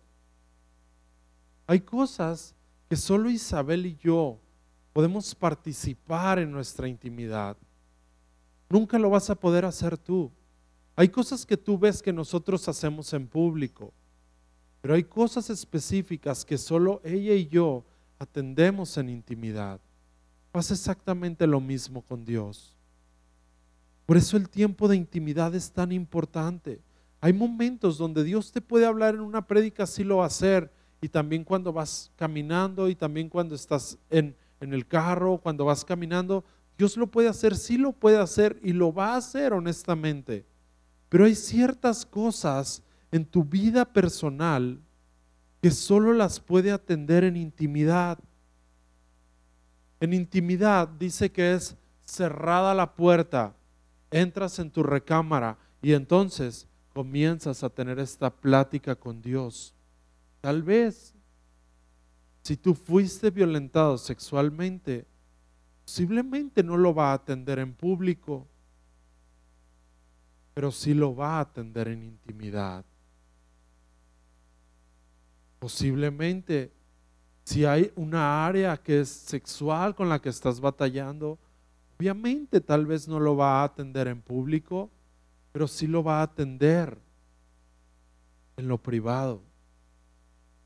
Hay 1.65 1.79
cosas 1.79 2.53
que 2.87 2.97
solo 2.97 3.31
Isabel 3.31 3.87
y 3.87 3.95
yo 3.95 4.39
podemos 4.93 5.33
participar 5.33 6.39
en 6.39 6.51
nuestra 6.51 6.87
intimidad. 6.87 7.57
Nunca 8.69 8.97
lo 8.97 9.09
vas 9.09 9.29
a 9.29 9.35
poder 9.35 9.65
hacer 9.65 9.97
tú. 9.97 10.31
Hay 10.95 11.09
cosas 11.09 11.45
que 11.45 11.57
tú 11.57 11.77
ves 11.77 12.01
que 12.01 12.13
nosotros 12.13 12.67
hacemos 12.67 13.13
en 13.13 13.27
público, 13.27 13.93
pero 14.81 14.93
hay 14.93 15.03
cosas 15.03 15.49
específicas 15.49 16.43
que 16.43 16.57
solo 16.57 17.01
ella 17.03 17.33
y 17.33 17.47
yo 17.47 17.83
atendemos 18.19 18.97
en 18.97 19.09
intimidad. 19.09 19.79
Pasa 20.51 20.73
exactamente 20.73 21.47
lo 21.47 21.61
mismo 21.61 22.01
con 22.01 22.25
Dios. 22.25 22.75
Por 24.05 24.17
eso 24.17 24.35
el 24.35 24.49
tiempo 24.49 24.87
de 24.87 24.97
intimidad 24.97 25.55
es 25.55 25.71
tan 25.71 25.91
importante. 25.91 26.81
Hay 27.21 27.31
momentos 27.31 27.97
donde 27.97 28.23
Dios 28.23 28.51
te 28.51 28.59
puede 28.59 28.85
hablar 28.85 29.15
en 29.15 29.21
una 29.21 29.47
prédica, 29.47 29.85
sí 29.85 30.03
lo 30.03 30.17
va 30.17 30.25
a 30.25 30.27
hacer, 30.27 30.71
y 31.01 31.07
también 31.07 31.43
cuando 31.43 31.71
vas 31.71 32.11
caminando 32.15 32.89
y 32.89 32.95
también 32.95 33.29
cuando 33.29 33.55
estás 33.55 33.97
en, 34.09 34.35
en 34.61 34.73
el 34.73 34.87
carro, 34.87 35.39
cuando 35.39 35.65
vas 35.65 35.83
caminando, 35.83 36.45
Dios 36.77 36.95
lo 36.95 37.07
puede 37.07 37.27
hacer, 37.27 37.55
sí 37.55 37.77
lo 37.77 37.91
puede 37.91 38.17
hacer 38.17 38.59
y 38.63 38.73
lo 38.73 38.93
va 38.93 39.13
a 39.13 39.17
hacer 39.17 39.53
honestamente. 39.53 40.45
Pero 41.09 41.25
hay 41.25 41.35
ciertas 41.35 42.05
cosas 42.05 42.83
en 43.11 43.25
tu 43.25 43.43
vida 43.43 43.85
personal 43.85 44.79
que 45.61 45.71
solo 45.71 46.13
las 46.13 46.39
puede 46.39 46.71
atender 46.71 47.23
en 47.23 47.35
intimidad. 47.35 48.17
En 49.99 50.13
intimidad 50.13 50.87
dice 50.87 51.31
que 51.31 51.53
es 51.53 51.75
cerrada 52.03 52.73
la 52.73 52.95
puerta, 52.95 53.55
entras 54.09 54.57
en 54.59 54.71
tu 54.71 54.83
recámara 54.83 55.57
y 55.81 55.93
entonces 55.93 56.67
comienzas 56.93 57.63
a 57.63 57.69
tener 57.69 57.99
esta 57.99 58.29
plática 58.29 58.95
con 58.95 59.21
Dios. 59.21 59.73
Tal 60.41 60.63
vez 60.63 61.13
si 62.41 62.57
tú 62.57 62.73
fuiste 62.73 63.29
violentado 63.29 63.97
sexualmente, 63.97 65.05
posiblemente 65.85 66.63
no 66.63 66.77
lo 66.77 66.93
va 66.93 67.11
a 67.11 67.15
atender 67.15 67.59
en 67.59 67.73
público, 67.73 68.47
pero 70.53 70.71
sí 70.71 70.93
lo 70.93 71.15
va 71.15 71.37
a 71.37 71.41
atender 71.41 71.87
en 71.87 72.03
intimidad. 72.03 72.83
Posiblemente, 75.59 76.71
si 77.43 77.65
hay 77.65 77.91
una 77.95 78.45
área 78.45 78.75
que 78.77 79.01
es 79.01 79.09
sexual 79.09 79.93
con 79.95 80.09
la 80.09 80.19
que 80.19 80.29
estás 80.29 80.59
batallando, 80.59 81.37
obviamente 81.99 82.59
tal 82.59 82.85
vez 82.85 83.07
no 83.07 83.19
lo 83.19 83.35
va 83.35 83.61
a 83.61 83.65
atender 83.65 84.07
en 84.07 84.21
público, 84.21 84.89
pero 85.51 85.67
sí 85.67 85.85
lo 85.85 86.03
va 86.03 86.19
a 86.19 86.23
atender 86.23 86.97
en 88.57 88.67
lo 88.67 88.77
privado. 88.79 89.43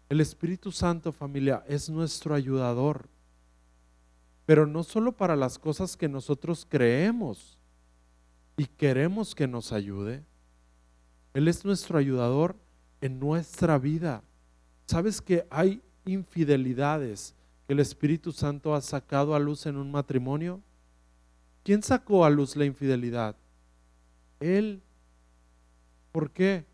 El 0.10 0.22
Espíritu 0.22 0.72
Santo, 0.72 1.12
familia, 1.12 1.64
es 1.68 1.90
nuestro 1.90 2.36
ayudador. 2.36 3.08
Pero 4.46 4.68
no 4.68 4.84
solo 4.84 5.12
para 5.12 5.36
las 5.36 5.58
cosas 5.58 5.98
que 5.98 6.08
nosotros 6.08 6.68
creemos 6.70 7.58
y 8.58 8.66
queremos 8.66 9.34
que 9.34 9.48
nos 9.48 9.72
ayude. 9.72 10.24
Él 11.34 11.48
es 11.48 11.66
nuestro 11.66 11.98
ayudador 11.98 12.56
en 13.02 13.20
nuestra 13.20 13.80
vida. 13.80 14.24
¿Sabes 14.86 15.22
que 15.22 15.48
hay 15.50 15.82
infidelidades 16.06 17.34
que 17.66 17.74
el 17.74 17.80
Espíritu 17.80 18.32
Santo 18.32 18.76
ha 18.76 18.82
sacado 18.82 19.34
a 19.34 19.40
luz 19.40 19.66
en 19.66 19.78
un 19.78 19.92
matrimonio? 19.92 20.62
¿Quién 21.64 21.82
sacó 21.82 22.24
a 22.24 22.30
luz 22.30 22.56
la 22.56 22.66
infidelidad? 22.66 23.36
Él. 24.40 24.82
¿Por 26.12 26.30
qué? 26.30 26.66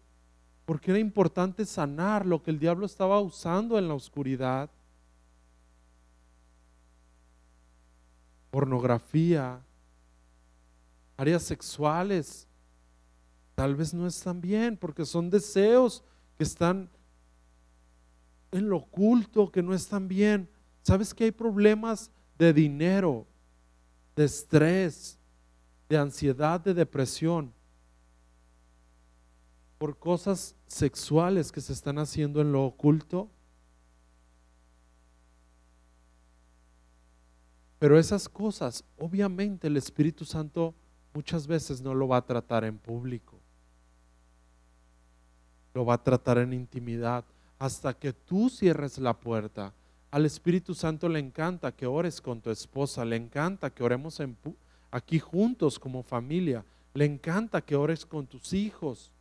Porque 0.71 0.91
era 0.91 0.99
importante 1.01 1.65
sanar 1.65 2.25
lo 2.25 2.41
que 2.41 2.49
el 2.49 2.57
diablo 2.57 2.85
estaba 2.85 3.19
usando 3.19 3.77
en 3.77 3.89
la 3.89 3.93
oscuridad. 3.93 4.69
Pornografía, 8.49 9.59
áreas 11.17 11.43
sexuales, 11.43 12.47
tal 13.53 13.75
vez 13.75 13.93
no 13.93 14.07
están 14.07 14.39
bien, 14.39 14.77
porque 14.77 15.03
son 15.03 15.29
deseos 15.29 16.05
que 16.37 16.45
están 16.45 16.89
en 18.53 18.69
lo 18.69 18.77
oculto, 18.77 19.51
que 19.51 19.61
no 19.61 19.73
están 19.73 20.07
bien. 20.07 20.47
¿Sabes 20.83 21.13
que 21.13 21.25
hay 21.25 21.31
problemas 21.31 22.09
de 22.37 22.53
dinero, 22.53 23.27
de 24.15 24.23
estrés, 24.23 25.19
de 25.89 25.97
ansiedad, 25.97 26.61
de 26.61 26.73
depresión? 26.73 27.53
Por 29.81 29.97
cosas 29.97 30.55
sexuales 30.67 31.51
que 31.51 31.59
se 31.59 31.73
están 31.73 31.97
haciendo 31.97 32.39
en 32.39 32.51
lo 32.51 32.63
oculto. 32.65 33.31
Pero 37.79 37.97
esas 37.97 38.29
cosas, 38.29 38.83
obviamente 38.99 39.65
el 39.65 39.77
Espíritu 39.77 40.23
Santo 40.23 40.75
muchas 41.15 41.47
veces 41.47 41.81
no 41.81 41.95
lo 41.95 42.07
va 42.07 42.17
a 42.17 42.25
tratar 42.27 42.63
en 42.63 42.77
público. 42.77 43.39
Lo 45.73 45.83
va 45.83 45.95
a 45.95 46.03
tratar 46.03 46.37
en 46.37 46.53
intimidad 46.53 47.25
hasta 47.57 47.95
que 47.95 48.13
tú 48.13 48.51
cierres 48.51 48.99
la 48.99 49.19
puerta. 49.19 49.73
Al 50.11 50.27
Espíritu 50.27 50.75
Santo 50.75 51.09
le 51.09 51.17
encanta 51.17 51.71
que 51.71 51.87
ores 51.87 52.21
con 52.21 52.39
tu 52.39 52.51
esposa, 52.51 53.03
le 53.03 53.15
encanta 53.15 53.71
que 53.71 53.83
oremos 53.83 54.21
aquí 54.91 55.17
juntos 55.17 55.79
como 55.79 56.03
familia, 56.03 56.63
le 56.93 57.05
encanta 57.05 57.61
que 57.61 57.75
ores 57.75 58.05
con 58.05 58.27
tus 58.27 58.53
hijos. 58.53 59.11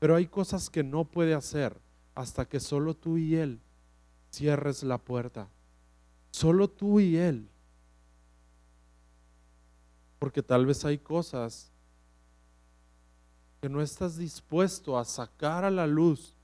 Pero 0.00 0.16
hay 0.16 0.26
cosas 0.26 0.68
que 0.68 0.82
no 0.82 1.04
puede 1.04 1.34
hacer 1.34 1.76
hasta 2.14 2.46
que 2.46 2.58
solo 2.58 2.94
tú 2.94 3.18
y 3.18 3.36
Él 3.36 3.60
cierres 4.30 4.82
la 4.82 4.98
puerta. 4.98 5.48
Solo 6.30 6.68
tú 6.68 6.98
y 7.00 7.16
Él. 7.16 7.48
Porque 10.18 10.42
tal 10.42 10.66
vez 10.66 10.84
hay 10.84 10.98
cosas 10.98 11.70
que 13.60 13.68
no 13.68 13.82
estás 13.82 14.16
dispuesto 14.16 14.98
a 14.98 15.04
sacar 15.04 15.64
a 15.64 15.70
la 15.70 15.86
luz 15.86 16.34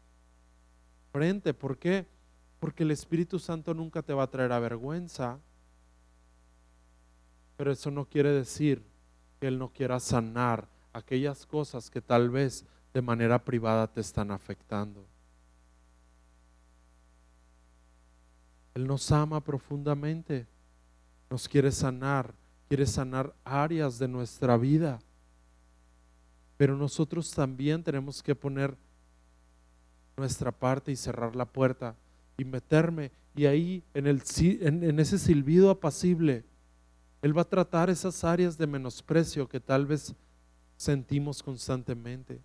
frente. 1.11 1.55
¿Por 1.55 1.79
qué? 1.79 2.07
Porque 2.61 2.83
el 2.83 2.91
Espíritu 2.91 3.39
Santo 3.39 3.73
nunca 3.73 4.03
te 4.03 4.13
va 4.13 4.25
a 4.25 4.31
traer 4.31 4.53
a 4.53 4.61
vergüenza. 4.61 5.39
Pero 7.57 7.73
eso 7.73 7.91
no 7.91 8.05
quiere 8.05 8.33
decir 8.33 8.85
que 9.41 9.47
Él 9.49 9.59
no 9.59 9.71
quiera 9.71 9.99
sanar 9.99 10.69
aquellas 10.93 11.47
cosas 11.47 11.89
que 11.89 12.03
tal 12.03 12.29
vez 12.29 12.67
de 12.97 13.03
manera 13.03 13.39
privada 13.39 13.87
te 13.87 14.01
están 14.01 14.31
afectando. 14.31 15.05
Él 18.73 18.87
nos 18.87 19.13
ama 19.13 19.39
profundamente, 19.45 20.47
nos 21.29 21.47
quiere 21.47 21.71
sanar, 21.73 22.33
quiere 22.69 22.87
sanar 22.87 23.35
áreas 23.45 23.99
de 23.99 24.09
nuestra 24.09 24.57
vida. 24.57 24.99
Pero 26.57 26.75
nosotros 26.75 27.31
también 27.33 27.83
tenemos 27.83 28.23
que 28.23 28.35
poner 28.35 28.75
nuestra 30.17 30.51
parte 30.51 30.91
y 30.91 30.97
cerrar 30.97 31.37
la 31.37 31.45
puerta 31.45 31.95
y 32.39 32.47
meterme. 32.47 33.13
Y 33.35 33.45
ahí 33.45 33.85
en, 33.93 34.07
en 34.07 35.01
ese 35.01 35.19
silbido 35.19 35.69
apacible, 35.69 36.47
Él 37.21 37.37
va 37.37 37.43
a 37.43 37.51
tratar 37.51 37.91
esas 37.91 38.25
áreas 38.25 38.57
de 38.57 38.67
menosprecio 38.67 39.47
que 39.47 39.61
tal 39.61 39.85
vez 39.85 40.15
sentimos 40.79 41.43
constantemente 41.43 42.41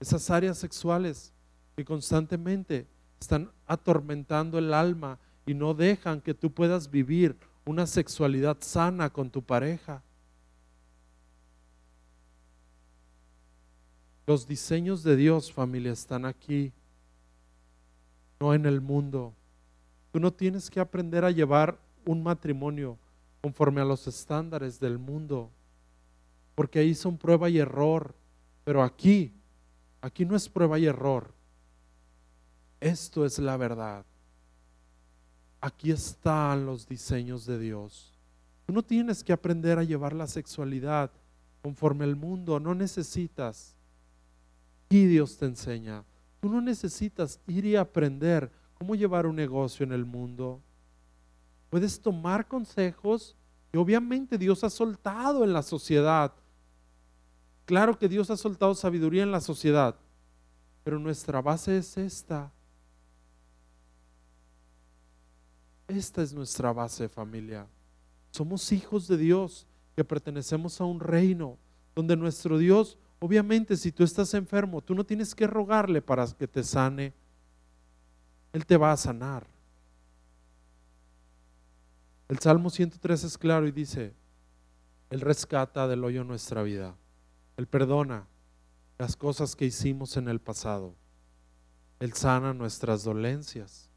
esas 0.00 0.30
áreas 0.30 0.58
sexuales 0.58 1.32
que 1.76 1.84
constantemente 1.84 2.86
están 3.20 3.50
atormentando 3.66 4.58
el 4.58 4.72
alma 4.74 5.18
y 5.46 5.54
no 5.54 5.74
dejan 5.74 6.20
que 6.20 6.34
tú 6.34 6.50
puedas 6.52 6.90
vivir 6.90 7.36
una 7.64 7.86
sexualidad 7.86 8.58
sana 8.60 9.10
con 9.10 9.30
tu 9.30 9.42
pareja. 9.42 10.02
Los 14.26 14.46
diseños 14.46 15.02
de 15.02 15.16
Dios, 15.16 15.52
familia, 15.52 15.92
están 15.92 16.24
aquí, 16.24 16.72
no 18.40 18.54
en 18.54 18.66
el 18.66 18.80
mundo. 18.80 19.32
Tú 20.12 20.20
no 20.20 20.32
tienes 20.32 20.68
que 20.68 20.80
aprender 20.80 21.24
a 21.24 21.30
llevar 21.30 21.78
un 22.04 22.22
matrimonio 22.22 22.98
conforme 23.40 23.80
a 23.80 23.84
los 23.84 24.06
estándares 24.06 24.80
del 24.80 24.98
mundo, 24.98 25.50
porque 26.54 26.80
ahí 26.80 26.94
son 26.94 27.16
prueba 27.16 27.48
y 27.48 27.58
error, 27.58 28.14
pero 28.64 28.82
aquí 28.82 29.32
Aquí 30.06 30.24
no 30.24 30.36
es 30.36 30.48
prueba 30.48 30.78
y 30.78 30.86
error. 30.86 31.34
Esto 32.78 33.26
es 33.26 33.40
la 33.40 33.56
verdad. 33.56 34.06
Aquí 35.60 35.90
están 35.90 36.64
los 36.64 36.86
diseños 36.86 37.44
de 37.44 37.58
Dios. 37.58 38.16
Tú 38.66 38.72
no 38.72 38.84
tienes 38.84 39.24
que 39.24 39.32
aprender 39.32 39.80
a 39.80 39.82
llevar 39.82 40.12
la 40.12 40.28
sexualidad 40.28 41.10
conforme 41.60 42.04
al 42.04 42.14
mundo, 42.14 42.60
no 42.60 42.72
necesitas. 42.72 43.74
Y 44.90 45.06
Dios 45.06 45.38
te 45.38 45.46
enseña. 45.46 46.04
Tú 46.38 46.50
no 46.50 46.60
necesitas 46.60 47.40
ir 47.48 47.66
y 47.66 47.74
aprender 47.74 48.48
cómo 48.74 48.94
llevar 48.94 49.26
un 49.26 49.34
negocio 49.34 49.82
en 49.82 49.90
el 49.90 50.04
mundo. 50.04 50.60
Puedes 51.68 52.00
tomar 52.00 52.46
consejos 52.46 53.34
que 53.72 53.78
obviamente 53.78 54.38
Dios 54.38 54.62
ha 54.62 54.70
soltado 54.70 55.42
en 55.42 55.52
la 55.52 55.64
sociedad 55.64 56.32
Claro 57.66 57.98
que 57.98 58.08
Dios 58.08 58.30
ha 58.30 58.36
soltado 58.36 58.74
sabiduría 58.76 59.24
en 59.24 59.32
la 59.32 59.40
sociedad, 59.40 59.96
pero 60.84 61.00
nuestra 61.00 61.42
base 61.42 61.76
es 61.76 61.96
esta. 61.96 62.52
Esta 65.88 66.22
es 66.22 66.32
nuestra 66.32 66.72
base, 66.72 67.08
familia. 67.08 67.66
Somos 68.30 68.70
hijos 68.70 69.08
de 69.08 69.16
Dios 69.16 69.66
que 69.96 70.04
pertenecemos 70.04 70.80
a 70.80 70.84
un 70.84 71.00
reino 71.00 71.58
donde 71.94 72.16
nuestro 72.16 72.56
Dios, 72.56 72.98
obviamente, 73.18 73.76
si 73.76 73.90
tú 73.90 74.04
estás 74.04 74.32
enfermo, 74.34 74.80
tú 74.80 74.94
no 74.94 75.04
tienes 75.04 75.34
que 75.34 75.48
rogarle 75.48 76.00
para 76.00 76.24
que 76.26 76.46
te 76.46 76.62
sane. 76.62 77.12
Él 78.52 78.64
te 78.64 78.76
va 78.76 78.92
a 78.92 78.96
sanar. 78.96 79.44
El 82.28 82.38
Salmo 82.38 82.70
103 82.70 83.24
es 83.24 83.38
claro 83.38 83.66
y 83.66 83.72
dice, 83.72 84.14
Él 85.10 85.20
rescata 85.20 85.88
del 85.88 86.04
hoyo 86.04 86.22
nuestra 86.22 86.62
vida. 86.62 86.94
Él 87.56 87.66
perdona 87.66 88.26
las 88.98 89.16
cosas 89.16 89.56
que 89.56 89.64
hicimos 89.64 90.16
en 90.16 90.28
el 90.28 90.40
pasado. 90.40 90.94
Él 92.00 92.12
sana 92.12 92.52
nuestras 92.52 93.04
dolencias, 93.04 93.88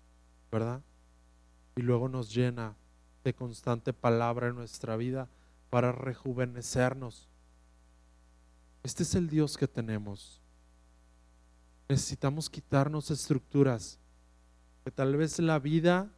¿verdad? 0.52 0.82
Y 1.76 1.82
luego 1.82 2.08
nos 2.08 2.34
llena 2.34 2.76
de 3.24 3.34
constante 3.34 3.94
palabra 3.94 4.48
en 4.48 4.56
nuestra 4.56 4.96
vida 4.96 5.30
para 5.70 5.92
rejuvenecernos. 5.92 7.28
Este 8.84 9.04
es 9.04 9.16
el 9.16 9.30
Dios 9.30 9.58
que 9.58 9.68
tenemos. 9.68 10.42
Necesitamos 11.90 12.50
quitarnos 12.50 13.12
estructuras 13.12 14.00
que 14.84 14.92
tal 14.92 15.18
vez 15.18 15.40
la 15.40 15.60
vida 15.60 16.10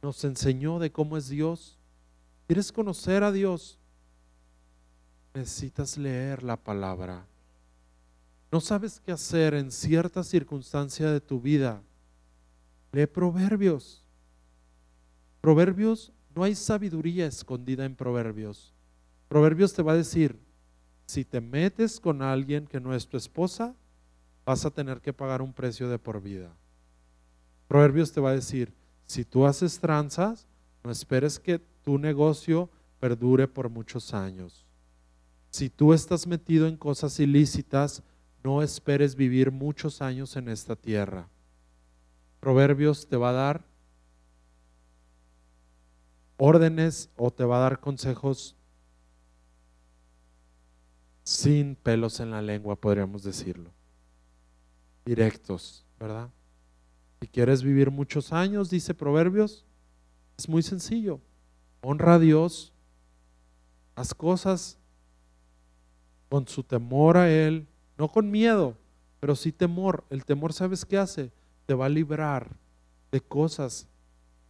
nos 0.00 0.24
enseñó 0.24 0.78
de 0.78 0.90
cómo 0.90 1.16
es 1.16 1.28
Dios. 1.28 1.78
¿Quieres 2.46 2.72
conocer 2.72 3.22
a 3.22 3.32
Dios? 3.32 3.78
Necesitas 5.34 5.96
leer 5.96 6.42
la 6.42 6.56
palabra. 6.56 7.26
No 8.50 8.60
sabes 8.60 9.00
qué 9.00 9.12
hacer 9.12 9.54
en 9.54 9.70
cierta 9.70 10.22
circunstancia 10.22 11.10
de 11.10 11.20
tu 11.20 11.40
vida. 11.40 11.82
Lee 12.92 13.06
proverbios. 13.06 14.04
Proverbios, 15.40 16.12
no 16.34 16.44
hay 16.44 16.54
sabiduría 16.54 17.26
escondida 17.26 17.84
en 17.84 17.96
proverbios. 17.96 18.74
Proverbios 19.28 19.72
te 19.72 19.82
va 19.82 19.92
a 19.92 19.96
decir, 19.96 20.38
si 21.06 21.24
te 21.24 21.40
metes 21.40 21.98
con 21.98 22.22
alguien 22.22 22.66
que 22.66 22.80
no 22.80 22.94
es 22.94 23.08
tu 23.08 23.16
esposa, 23.16 23.74
vas 24.44 24.64
a 24.66 24.70
tener 24.70 25.00
que 25.00 25.12
pagar 25.12 25.40
un 25.40 25.52
precio 25.52 25.88
de 25.88 25.98
por 25.98 26.20
vida. 26.20 26.54
Proverbios 27.68 28.12
te 28.12 28.20
va 28.20 28.30
a 28.30 28.34
decir, 28.34 28.74
si 29.06 29.24
tú 29.24 29.46
haces 29.46 29.80
tranzas, 29.80 30.46
no 30.84 30.90
esperes 30.90 31.38
que 31.38 31.58
tu 31.58 31.98
negocio 31.98 32.68
perdure 33.00 33.48
por 33.48 33.70
muchos 33.70 34.12
años. 34.12 34.66
Si 35.52 35.68
tú 35.68 35.92
estás 35.92 36.26
metido 36.26 36.66
en 36.66 36.78
cosas 36.78 37.20
ilícitas, 37.20 38.02
no 38.42 38.62
esperes 38.62 39.14
vivir 39.14 39.52
muchos 39.52 40.00
años 40.00 40.34
en 40.36 40.48
esta 40.48 40.74
tierra. 40.74 41.28
Proverbios 42.40 43.06
te 43.06 43.18
va 43.18 43.28
a 43.28 43.32
dar 43.32 43.64
órdenes 46.38 47.10
o 47.16 47.30
te 47.30 47.44
va 47.44 47.58
a 47.58 47.60
dar 47.60 47.80
consejos 47.80 48.56
sin 51.22 51.76
pelos 51.76 52.18
en 52.20 52.30
la 52.30 52.40
lengua, 52.40 52.74
podríamos 52.74 53.22
decirlo. 53.22 53.70
Directos, 55.04 55.84
¿verdad? 56.00 56.30
Si 57.20 57.28
quieres 57.28 57.62
vivir 57.62 57.90
muchos 57.90 58.32
años, 58.32 58.70
dice 58.70 58.94
Proverbios, 58.94 59.66
es 60.38 60.48
muy 60.48 60.62
sencillo. 60.62 61.20
Honra 61.82 62.14
a 62.14 62.18
Dios, 62.18 62.72
haz 63.94 64.14
cosas 64.14 64.78
con 66.32 66.48
su 66.48 66.62
temor 66.62 67.18
a 67.18 67.30
Él, 67.30 67.66
no 67.98 68.08
con 68.08 68.30
miedo, 68.30 68.74
pero 69.20 69.36
sí 69.36 69.52
temor. 69.52 70.02
El 70.08 70.24
temor, 70.24 70.54
¿sabes 70.54 70.86
qué 70.86 70.96
hace? 70.96 71.30
Te 71.66 71.74
va 71.74 71.84
a 71.84 71.90
librar 71.90 72.56
de 73.10 73.20
cosas 73.20 73.86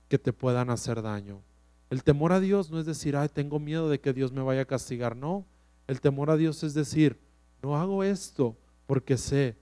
que 0.07 0.17
te 0.17 0.33
puedan 0.33 0.71
hacer 0.71 1.03
daño. 1.03 1.43
El 1.91 2.05
temor 2.05 2.33
a 2.33 2.39
Dios 2.39 2.71
no 2.71 2.79
es 2.79 2.87
decir, 2.87 3.17
ay, 3.17 3.29
tengo 3.31 3.59
miedo 3.59 3.91
de 3.91 3.99
que 3.99 4.13
Dios 4.13 4.31
me 4.31 4.43
vaya 4.43 4.61
a 4.61 4.65
castigar. 4.65 5.17
No, 5.17 5.45
el 5.89 6.01
temor 6.01 6.31
a 6.31 6.37
Dios 6.37 6.63
es 6.63 6.73
decir, 6.73 7.19
no 7.65 7.77
hago 7.77 8.05
esto 8.05 8.57
porque 8.87 9.19
sé 9.19 9.57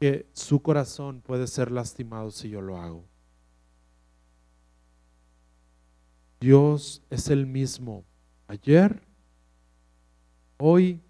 que 0.00 0.26
su 0.32 0.62
corazón 0.62 1.20
puede 1.20 1.46
ser 1.46 1.70
lastimado 1.70 2.32
si 2.32 2.50
yo 2.50 2.60
lo 2.60 2.78
hago. 2.78 3.04
Dios 6.40 7.00
es 7.10 7.28
el 7.28 7.46
mismo 7.46 8.02
ayer, 8.48 9.04
hoy 10.58 11.00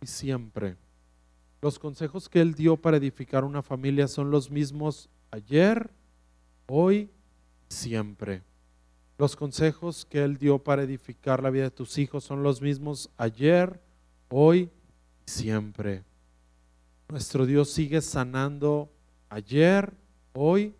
y 0.00 0.06
siempre. 0.06 0.76
Los 1.60 1.78
consejos 1.78 2.28
que 2.28 2.40
Él 2.40 2.54
dio 2.54 2.76
para 2.76 2.96
edificar 2.96 3.44
una 3.44 3.62
familia 3.62 4.06
son 4.06 4.30
los 4.30 4.50
mismos 4.50 5.08
ayer, 5.30 5.90
hoy 6.66 7.10
siempre. 7.68 8.42
Los 9.18 9.34
consejos 9.34 10.04
que 10.04 10.22
Él 10.22 10.36
dio 10.36 10.58
para 10.58 10.84
edificar 10.84 11.42
la 11.42 11.50
vida 11.50 11.64
de 11.64 11.70
tus 11.72 11.98
hijos 11.98 12.22
son 12.22 12.44
los 12.44 12.62
mismos 12.62 13.10
ayer, 13.16 13.80
hoy 14.28 14.70
siempre. 15.26 16.04
Nuestro 17.08 17.44
Dios 17.44 17.70
sigue 17.70 18.00
sanando 18.00 18.88
ayer, 19.28 19.92
hoy 20.34 20.74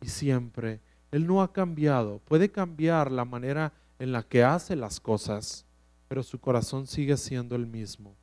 y 0.00 0.08
siempre. 0.08 0.80
Él 1.10 1.26
no 1.26 1.42
ha 1.42 1.52
cambiado. 1.52 2.20
Puede 2.20 2.50
cambiar 2.50 3.12
la 3.12 3.26
manera 3.26 3.72
en 3.98 4.12
la 4.12 4.22
que 4.22 4.42
hace 4.42 4.76
las 4.76 4.98
cosas, 4.98 5.66
pero 6.08 6.22
su 6.22 6.38
corazón 6.38 6.86
sigue 6.86 7.16
siendo 7.18 7.54
el 7.54 7.66
mismo. 7.66 8.16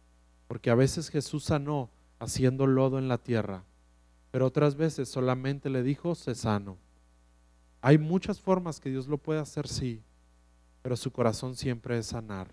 Porque 0.49 0.71
a 0.71 0.75
veces 0.75 1.09
Jesús 1.09 1.43
sanó 1.43 1.91
haciendo 2.17 2.65
lodo 2.65 2.97
en 2.97 3.07
la 3.07 3.19
tierra, 3.19 3.63
pero 4.31 4.47
otras 4.47 4.75
veces 4.75 5.07
solamente 5.07 5.69
le 5.69 5.83
dijo, 5.83 6.15
se 6.15 6.33
sano. 6.33 6.75
Hay 7.81 7.99
muchas 7.99 8.41
formas 8.41 8.79
que 8.79 8.89
Dios 8.89 9.07
lo 9.07 9.19
puede 9.19 9.39
hacer, 9.39 9.67
sí, 9.67 10.01
pero 10.81 10.97
su 10.97 11.11
corazón 11.11 11.55
siempre 11.55 11.99
es 11.99 12.07
sanar, 12.07 12.47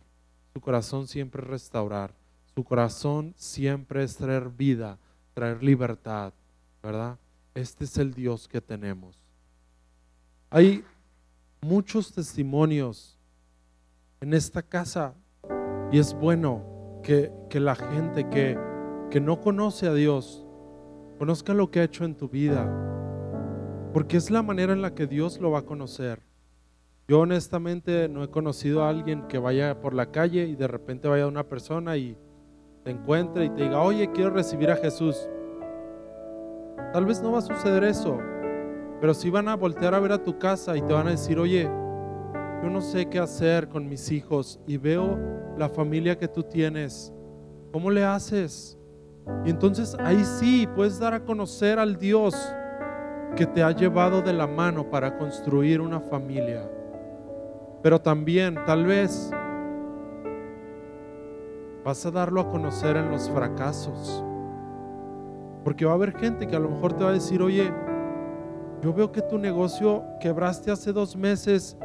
su 0.52 0.60
corazón 0.60 1.08
siempre 1.08 1.40
es 1.42 1.48
restaurar, 1.48 2.14
su 2.54 2.64
corazón 2.64 3.32
siempre 3.34 4.04
es 4.04 4.14
traer 4.14 4.50
vida, 4.50 4.98
traer 5.32 5.62
libertad, 5.62 6.34
¿verdad? 6.82 7.18
Este 7.54 7.84
es 7.84 7.96
el 7.96 8.12
Dios 8.12 8.46
que 8.46 8.60
tenemos. 8.60 9.18
Hay 10.50 10.84
muchos 11.62 12.12
testimonios 12.12 13.18
en 14.20 14.34
esta 14.34 14.60
casa 14.60 15.14
y 15.90 15.98
es 15.98 16.12
bueno 16.12 16.75
que, 17.06 17.60
la 17.60 17.76
gente 17.76 18.28
que, 18.28 18.58
que 19.10 19.20
no 19.20 19.40
conoce 19.40 19.86
a 19.86 19.94
Dios 19.94 20.44
conozca 21.18 21.54
lo 21.54 21.70
que 21.70 21.78
ha 21.78 21.84
hecho 21.84 22.04
en 22.04 22.16
tu 22.16 22.28
vida, 22.28 22.68
porque 23.92 24.16
es 24.16 24.28
la 24.28 24.42
manera 24.42 24.72
en 24.72 24.82
la 24.82 24.92
que 24.94 25.06
Dios 25.06 25.38
lo 25.38 25.52
va 25.52 25.60
a 25.60 25.64
conocer. 25.64 26.20
Yo 27.06 27.20
honestamente 27.20 28.08
no 28.08 28.24
he 28.24 28.28
conocido 28.28 28.82
a 28.82 28.88
alguien 28.88 29.28
que 29.28 29.38
vaya 29.38 29.80
por 29.80 29.94
la 29.94 30.10
calle 30.10 30.46
y 30.46 30.56
de 30.56 30.66
repente 30.66 31.06
vaya 31.06 31.28
una 31.28 31.44
persona 31.44 31.96
y 31.96 32.18
te 32.82 32.90
encuentre 32.90 33.44
y 33.44 33.50
te 33.50 33.62
diga, 33.62 33.82
oye, 33.82 34.10
quiero 34.10 34.30
recibir 34.30 34.72
a 34.72 34.76
Jesús. 34.76 35.28
Tal 36.92 37.04
vez 37.04 37.22
no 37.22 37.30
va 37.30 37.38
a 37.38 37.42
suceder 37.42 37.84
eso, 37.84 38.18
pero 39.00 39.14
si 39.14 39.30
van 39.30 39.46
a 39.46 39.54
voltear 39.54 39.94
a 39.94 40.00
ver 40.00 40.10
a 40.10 40.24
tu 40.24 40.38
casa 40.40 40.76
y 40.76 40.82
te 40.82 40.92
van 40.92 41.06
a 41.06 41.12
decir, 41.12 41.38
oye, 41.38 41.70
yo 42.66 42.72
no 42.72 42.80
sé 42.80 43.06
qué 43.06 43.20
hacer 43.20 43.68
con 43.68 43.88
mis 43.88 44.10
hijos 44.10 44.58
y 44.66 44.76
veo 44.76 45.16
la 45.56 45.68
familia 45.68 46.18
que 46.18 46.26
tú 46.26 46.42
tienes. 46.42 47.12
¿Cómo 47.70 47.92
le 47.92 48.04
haces? 48.04 48.76
Y 49.44 49.50
entonces 49.50 49.96
ahí 50.00 50.24
sí 50.24 50.68
puedes 50.74 50.98
dar 50.98 51.14
a 51.14 51.24
conocer 51.24 51.78
al 51.78 51.96
Dios 51.96 52.34
que 53.36 53.46
te 53.46 53.62
ha 53.62 53.70
llevado 53.70 54.20
de 54.20 54.32
la 54.32 54.48
mano 54.48 54.90
para 54.90 55.16
construir 55.16 55.80
una 55.80 56.00
familia. 56.00 56.68
Pero 57.84 58.00
también 58.00 58.56
tal 58.66 58.84
vez 58.84 59.30
vas 61.84 62.04
a 62.04 62.10
darlo 62.10 62.40
a 62.40 62.48
conocer 62.48 62.96
en 62.96 63.12
los 63.12 63.30
fracasos. 63.30 64.24
Porque 65.62 65.84
va 65.84 65.92
a 65.92 65.94
haber 65.94 66.18
gente 66.18 66.48
que 66.48 66.56
a 66.56 66.60
lo 66.60 66.68
mejor 66.68 66.94
te 66.94 67.04
va 67.04 67.10
a 67.10 67.12
decir, 67.12 67.40
oye, 67.42 67.72
yo 68.82 68.92
veo 68.92 69.12
que 69.12 69.22
tu 69.22 69.38
negocio 69.38 70.02
quebraste 70.18 70.72
hace 70.72 70.92
dos 70.92 71.14
meses 71.14 71.78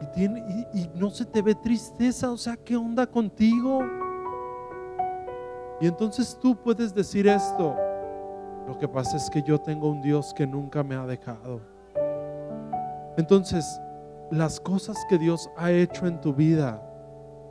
y, 0.00 0.06
tiene, 0.06 0.66
y, 0.72 0.88
no 0.94 1.10
se 1.10 1.24
te 1.24 1.42
ve 1.42 1.54
tristeza, 1.54 2.30
o 2.30 2.36
sea, 2.36 2.56
¿qué 2.56 2.76
onda 2.76 3.06
contigo? 3.06 3.80
Y 5.80 5.86
entonces 5.86 6.38
tú 6.40 6.56
puedes 6.56 6.94
decir 6.94 7.28
esto, 7.28 7.76
lo 8.66 8.78
que 8.78 8.88
pasa 8.88 9.16
es 9.16 9.30
que 9.30 9.42
yo 9.42 9.58
tengo 9.58 9.88
un 9.88 10.02
Dios 10.02 10.34
que 10.34 10.46
nunca 10.46 10.82
me 10.82 10.94
ha 10.94 11.06
dejado. 11.06 11.60
Entonces, 13.16 13.80
las 14.30 14.60
cosas 14.60 14.96
que 15.08 15.18
Dios 15.18 15.50
ha 15.56 15.70
hecho 15.70 16.06
en 16.06 16.20
tu 16.20 16.34
vida, 16.34 16.82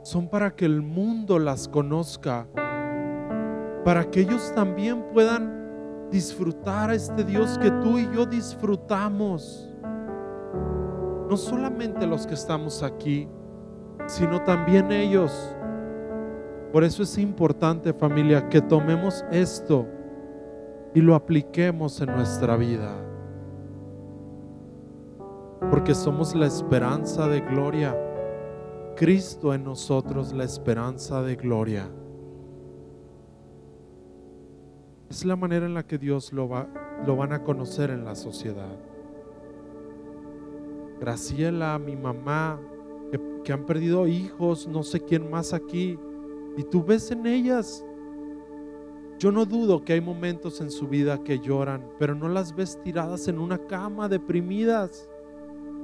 son 0.02 0.28
para 0.28 0.50
que 0.54 0.64
el 0.64 0.80
mundo 0.80 1.38
las 1.38 1.68
conozca, 1.68 2.46
para 3.84 4.10
que 4.10 4.20
ellos 4.20 4.52
también 4.54 5.04
puedan 5.12 6.08
disfrutar 6.10 6.90
a 6.90 6.94
este 6.94 7.24
Dios 7.24 7.58
que 7.58 7.70
tú 7.70 7.98
y 7.98 8.08
yo 8.14 8.24
disfrutamos. 8.24 9.68
No 11.28 11.36
solamente 11.36 12.06
los 12.06 12.26
que 12.26 12.34
estamos 12.34 12.82
aquí, 12.82 13.28
sino 14.06 14.42
también 14.42 14.90
ellos. 14.90 15.54
Por 16.72 16.84
eso 16.84 17.02
es 17.02 17.18
importante 17.18 17.92
familia 17.92 18.48
que 18.48 18.60
tomemos 18.60 19.24
esto 19.30 19.86
y 20.94 21.00
lo 21.00 21.14
apliquemos 21.14 22.00
en 22.00 22.06
nuestra 22.14 22.56
vida. 22.56 22.94
Porque 25.70 25.94
somos 25.94 26.34
la 26.34 26.46
esperanza 26.46 27.26
de 27.28 27.40
gloria 27.40 27.94
Cristo 28.98 29.54
en 29.54 29.62
nosotros 29.62 30.32
la 30.32 30.42
esperanza 30.42 31.22
de 31.22 31.36
gloria. 31.36 31.88
Es 35.08 35.24
la 35.24 35.36
manera 35.36 35.66
en 35.66 35.74
la 35.74 35.86
que 35.86 35.98
Dios 35.98 36.32
lo, 36.32 36.48
va, 36.48 36.66
lo 37.06 37.14
van 37.14 37.32
a 37.32 37.44
conocer 37.44 37.90
en 37.90 38.04
la 38.04 38.16
sociedad. 38.16 38.76
Graciela, 41.00 41.78
mi 41.78 41.96
mamá, 41.96 42.60
que, 43.10 43.20
que 43.44 43.52
han 43.52 43.64
perdido 43.64 44.06
hijos, 44.06 44.66
no 44.66 44.82
sé 44.82 45.00
quién 45.00 45.30
más 45.30 45.52
aquí, 45.52 45.98
y 46.56 46.64
tú 46.64 46.84
ves 46.84 47.10
en 47.10 47.26
ellas 47.26 47.84
yo 49.18 49.32
no 49.32 49.44
dudo 49.44 49.84
que 49.84 49.94
hay 49.94 50.00
momentos 50.00 50.60
en 50.60 50.70
su 50.70 50.86
vida 50.86 51.24
que 51.24 51.40
lloran, 51.40 51.84
pero 51.98 52.14
no 52.14 52.28
las 52.28 52.54
ves 52.54 52.80
tiradas 52.84 53.26
en 53.26 53.40
una 53.40 53.58
cama, 53.58 54.08
deprimidas. 54.08 55.10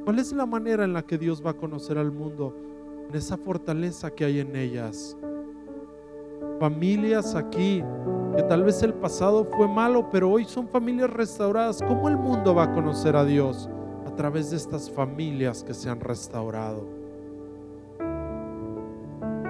¿Cuál 0.05 0.21
es 0.21 0.33
la 0.33 0.47
manera 0.47 0.85
en 0.85 0.93
la 0.93 1.03
que 1.03 1.19
Dios 1.19 1.45
va 1.45 1.51
a 1.51 1.57
conocer 1.57 1.99
al 1.99 2.13
mundo? 2.13 2.55
en 3.09 3.15
esa 3.15 3.37
fortaleza 3.37 4.11
que 4.11 4.25
hay 4.25 4.41
en 4.41 4.57
ellas. 4.57 5.17
Familias 6.59 7.35
aquí 7.35 7.83
que 8.37 8.43
tal 8.45 8.65
vez 8.65 8.83
el 8.83 8.95
pasado 8.95 9.45
fue 9.45 9.69
malo, 9.69 10.09
pero 10.11 10.31
hoy 10.31 10.45
son 10.45 10.69
familias 10.69 11.11
restauradas. 11.11 11.81
¿Cómo 11.87 12.09
el 12.09 12.17
mundo 12.17 12.55
va 12.55 12.65
a 12.65 12.73
conocer 12.73 13.15
a 13.17 13.25
Dios? 13.25 13.69
A 14.15 14.17
través 14.17 14.49
de 14.53 14.57
estas 14.57 14.89
familias 14.89 15.65
que 15.65 15.75
se 15.75 15.91
han 15.91 15.99
restaurado. 15.99 16.85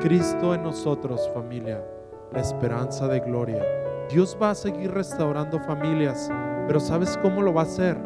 Cristo 0.01 0.55
en 0.55 0.63
nosotros, 0.63 1.31
familia, 1.35 1.85
la 2.33 2.41
esperanza 2.41 3.07
de 3.07 3.21
gloria. 3.21 3.63
Dios 4.09 4.35
va 4.41 4.53
a 4.53 4.55
seguir 4.55 4.91
restaurando 4.91 5.61
familias, 5.61 6.31
pero 6.67 6.81
¿sabes 6.81 7.19
cómo 7.21 7.43
lo 7.43 7.53
va 7.53 7.61
a 7.61 7.65
hacer? 7.65 7.99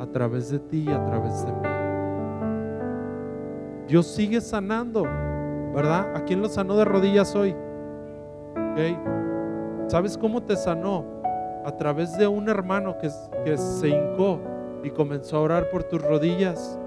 A 0.00 0.06
través 0.06 0.50
de 0.50 0.60
ti 0.60 0.86
y 0.88 0.90
a 0.90 1.04
través 1.04 1.44
de 1.44 1.52
mí. 1.52 1.68
Dios 3.86 4.06
sigue 4.06 4.40
sanando, 4.40 5.02
¿verdad? 5.74 6.16
¿A 6.16 6.24
quién 6.24 6.40
lo 6.40 6.48
sanó 6.48 6.74
de 6.74 6.86
rodillas 6.86 7.36
hoy? 7.36 7.54
¿Sabes 9.88 10.16
cómo 10.16 10.42
te 10.42 10.56
sanó? 10.56 11.04
A 11.66 11.76
través 11.76 12.16
de 12.16 12.26
un 12.26 12.48
hermano 12.48 12.96
que 12.96 13.58
se 13.58 13.88
hincó 13.88 14.40
y 14.82 14.90
comenzó 14.90 15.38
a 15.38 15.40
orar 15.40 15.70
por 15.70 15.84
tus 15.84 16.00
rodillas. 16.02 16.78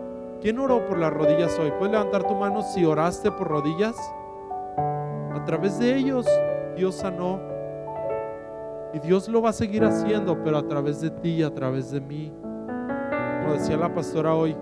¿Quién 0.42 0.60
oró 0.60 0.86
por 0.88 0.98
las 0.98 1.14
rodillas 1.14 1.58
hoy? 1.60 1.72
¿Puedes 1.78 1.92
levantar 1.92 2.24
tu 2.28 2.36
mano 2.36 2.62
si 2.62 2.86
oraste 2.86 3.32
por 3.32 3.48
rodillas? 3.48 3.96
A 5.34 5.44
través 5.46 5.78
de 5.80 5.96
ellos 5.96 6.26
Dios 6.76 6.96
sanó. 6.96 7.40
Y 8.94 9.00
Dios 9.00 9.30
lo 9.30 9.42
va 9.42 9.50
a 9.52 9.54
seguir 9.54 9.84
haciendo, 9.84 10.44
pero 10.44 10.58
a 10.58 10.68
través 10.68 11.00
de 11.00 11.12
ti 11.12 11.30
y 11.36 11.44
a 11.44 11.54
través 11.54 11.92
de 11.92 12.02
mí. 12.02 12.34
Como 13.42 13.54
decía 13.54 13.78
la 13.78 13.94
pastora 13.94 14.34
hoy, 14.34 14.56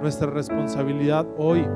nuestra 0.00 0.30
responsabilidad 0.30 1.26
hoy 1.36 1.66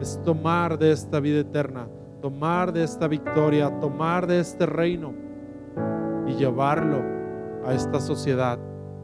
es 0.00 0.20
tomar 0.22 0.78
de 0.78 0.92
esta 0.92 1.20
vida 1.20 1.40
eterna, 1.40 1.88
tomar 2.20 2.72
de 2.72 2.84
esta 2.84 3.08
victoria, 3.08 3.78
tomar 3.80 4.26
de 4.26 4.40
este 4.40 4.66
reino 4.66 5.14
y 6.26 6.34
llevarlo 6.34 7.02
a 7.64 7.72
esta 7.72 8.00
sociedad. 8.00 8.58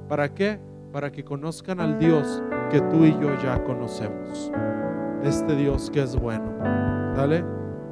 ¿Para 0.08 0.34
qué? 0.34 0.60
Para 0.92 1.10
que 1.12 1.24
conozcan 1.24 1.80
al 1.80 1.98
Dios 1.98 2.42
que 2.70 2.80
tú 2.80 3.04
y 3.04 3.12
yo 3.20 3.30
ya 3.42 3.62
conocemos. 3.62 4.50
Este 5.22 5.54
Dios 5.54 5.90
que 5.90 6.02
es 6.02 6.16
bueno. 6.16 6.52
Dale, 7.16 7.44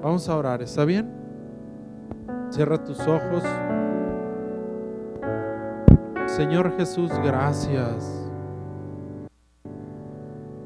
vamos 0.03 0.29
a 0.29 0.37
orar, 0.37 0.63
¿está 0.63 0.85
bien? 0.85 1.13
Cierra 2.51 2.83
tus 2.83 3.01
ojos. 3.01 3.45
Señor 6.27 6.77
Jesús, 6.77 7.11
gracias 7.23 8.31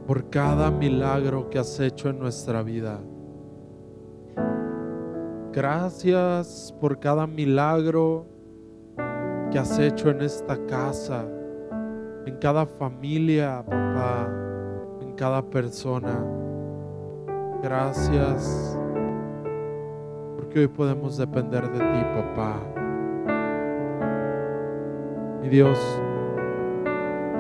por 0.07 0.29
cada 0.31 0.71
milagro 0.71 1.49
que 1.49 1.59
has 1.59 1.81
hecho 1.81 2.09
en 2.09 2.19
nuestra 2.19 2.63
vida. 2.63 3.01
Gracias 5.53 6.75
por 6.81 6.99
cada 6.99 7.27
milagro 7.27 8.27
que 9.51 9.59
has 9.59 9.79
hecho 9.79 10.11
en 10.11 10.23
esta 10.23 10.57
casa, 10.67 11.27
en 12.27 12.37
cada 12.37 12.67
familia, 12.67 13.63
papá, 13.65 14.29
en 15.01 15.13
cada 15.15 15.43
persona. 15.43 16.25
Gracias 17.63 18.79
porque 20.37 20.61
hoy 20.61 20.69
podemos 20.69 21.17
depender 21.17 21.63
de 21.71 21.79
ti, 21.79 22.05
papá. 22.15 22.61
Mi 25.41 25.49
Dios, 25.49 25.79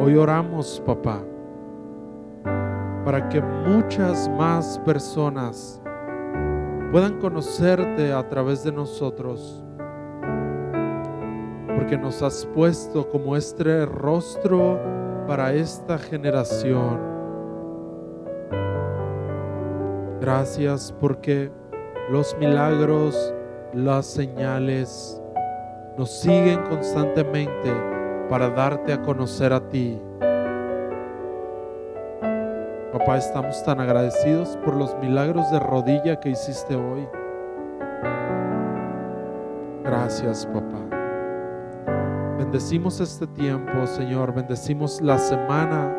hoy 0.00 0.16
oramos, 0.16 0.82
papá, 0.84 1.20
para 3.04 3.28
que 3.28 3.40
muchas 3.40 4.28
más 4.30 4.78
personas 4.80 5.80
puedan 6.90 7.18
conocerte 7.20 8.12
a 8.12 8.28
través 8.28 8.64
de 8.64 8.72
nosotros, 8.72 9.64
porque 11.82 11.98
nos 11.98 12.22
has 12.22 12.46
puesto 12.54 13.10
como 13.10 13.36
este 13.36 13.84
rostro 13.86 14.78
para 15.26 15.52
esta 15.52 15.98
generación. 15.98 17.00
Gracias 20.20 20.94
porque 21.00 21.50
los 22.08 22.38
milagros, 22.38 23.34
las 23.74 24.06
señales 24.06 25.20
nos 25.98 26.08
siguen 26.08 26.62
constantemente 26.70 27.74
para 28.30 28.48
darte 28.50 28.92
a 28.92 29.02
conocer 29.02 29.52
a 29.52 29.68
ti. 29.68 30.00
Papá, 32.92 33.16
estamos 33.16 33.60
tan 33.64 33.80
agradecidos 33.80 34.56
por 34.64 34.76
los 34.76 34.96
milagros 34.98 35.50
de 35.50 35.58
rodilla 35.58 36.20
que 36.20 36.30
hiciste 36.30 36.76
hoy. 36.76 37.08
Gracias, 39.82 40.46
papá. 40.46 40.91
Bendecimos 42.52 43.00
este 43.00 43.26
tiempo, 43.28 43.86
Señor. 43.86 44.34
Bendecimos 44.34 45.00
la 45.00 45.16
semana. 45.16 45.96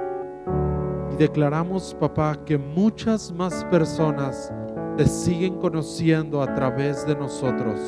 Y 1.12 1.16
declaramos, 1.16 1.98
papá, 2.00 2.38
que 2.46 2.60
muchas 2.60 3.32
más 3.32 3.66
personas 3.72 4.54
te 4.96 5.08
siguen 5.08 5.58
conociendo 5.58 6.44
a 6.44 6.54
través 6.54 7.08
de 7.08 7.16
nosotros. 7.16 7.80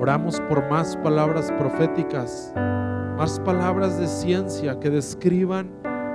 Oramos 0.00 0.40
por 0.48 0.68
más 0.68 0.96
palabras 0.96 1.52
proféticas, 1.52 2.52
más 3.16 3.38
palabras 3.38 4.00
de 4.00 4.08
ciencia 4.08 4.76
que 4.80 4.90
describan 4.90 5.70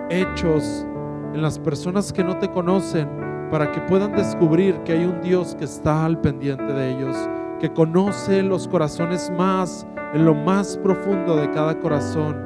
hechos 0.10 0.86
en 1.34 1.42
las 1.42 1.58
personas 1.58 2.12
que 2.12 2.26
no 2.26 2.38
te 2.40 2.52
conocen 2.52 3.08
para 3.50 3.72
que 3.72 3.80
puedan 3.80 4.14
descubrir 4.18 4.84
que 4.84 4.92
hay 4.92 5.06
un 5.06 5.22
Dios 5.22 5.56
que 5.56 5.64
está 5.64 6.04
al 6.04 6.20
pendiente 6.20 6.74
de 6.74 6.92
ellos, 6.92 7.16
que 7.62 7.72
conoce 7.72 8.44
los 8.44 8.68
corazones 8.68 9.32
más 9.38 9.88
en 10.16 10.24
lo 10.24 10.34
más 10.34 10.78
profundo 10.78 11.36
de 11.36 11.52
cada 11.52 11.78
corazón, 11.78 12.38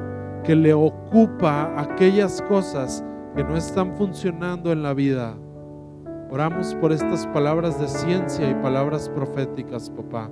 que 0.42 0.56
le 0.56 0.74
ocupa 0.74 1.72
aquellas 1.76 2.42
cosas 2.42 3.04
que 3.36 3.44
no 3.44 3.56
están 3.56 3.94
funcionando 3.94 4.72
en 4.72 4.82
la 4.82 4.92
vida. 4.92 5.36
Oramos 6.32 6.74
por 6.74 6.90
estas 6.90 7.28
palabras 7.28 7.78
de 7.78 7.86
ciencia 7.86 8.50
y 8.50 8.54
palabras 8.54 9.08
proféticas, 9.08 9.88
papá. 9.88 10.28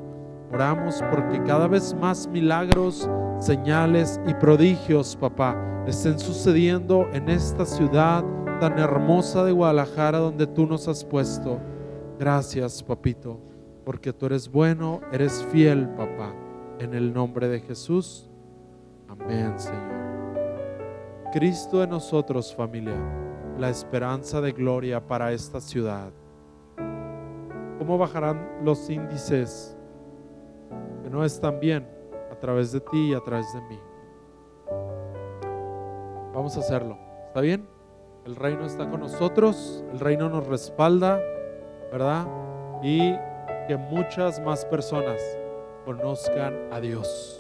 Oramos 0.53 1.01
porque 1.13 1.41
cada 1.45 1.69
vez 1.69 1.95
más 1.95 2.27
milagros, 2.27 3.09
señales 3.39 4.21
y 4.27 4.35
prodigios, 4.35 5.15
papá, 5.15 5.57
estén 5.87 6.19
sucediendo 6.19 7.07
en 7.13 7.29
esta 7.29 7.65
ciudad 7.65 8.25
tan 8.59 8.81
hermosa 8.81 9.45
de 9.45 9.53
Guadalajara 9.53 10.19
donde 10.19 10.49
tú 10.49 10.67
nos 10.67 10.89
has 10.89 11.05
puesto. 11.05 11.61
Gracias, 12.19 12.83
papito, 12.83 13.39
porque 13.85 14.13
tú 14.13 14.27
eres 14.27 14.51
bueno, 14.51 15.01
eres 15.13 15.47
fiel, 15.53 15.89
papá. 15.91 16.35
En 16.79 16.95
el 16.95 17.13
nombre 17.13 17.49
de 17.49 17.61
Jesús. 17.61 18.31
Amén, 19.09 19.59
Señor. 19.59 19.99
Cristo 21.33 21.83
en 21.83 21.91
nosotros, 21.91 22.55
familia, 22.55 22.97
la 23.59 23.69
esperanza 23.69 24.41
de 24.41 24.53
gloria 24.53 25.05
para 25.05 25.33
esta 25.33 25.61
ciudad. 25.61 26.13
¿Cómo 27.79 27.99
bajarán 27.99 28.65
los 28.65 28.89
índices 28.91 29.77
que 31.03 31.11
no 31.11 31.25
están 31.25 31.59
bien 31.59 31.87
a 32.31 32.37
través 32.37 32.73
de 32.73 32.81
ti 32.81 33.11
y 33.11 33.15
a 33.15 33.21
través 33.21 33.53
de 33.53 33.61
mí? 33.63 33.79
Vamos 36.33 36.57
a 36.57 36.61
hacerlo. 36.61 36.97
¿Está 37.27 37.41
bien? 37.41 37.69
El 38.25 38.37
reino 38.37 38.65
está 38.65 38.89
con 38.89 39.01
nosotros, 39.01 39.85
el 39.93 39.99
reino 39.99 40.29
nos 40.29 40.47
respalda, 40.47 41.21
¿verdad? 41.91 42.27
Y 42.83 43.15
que 43.67 43.77
muchas 43.77 44.41
más 44.41 44.65
personas 44.65 45.21
conozcan 45.89 46.69
a 46.71 46.81
Dios. 46.81 47.38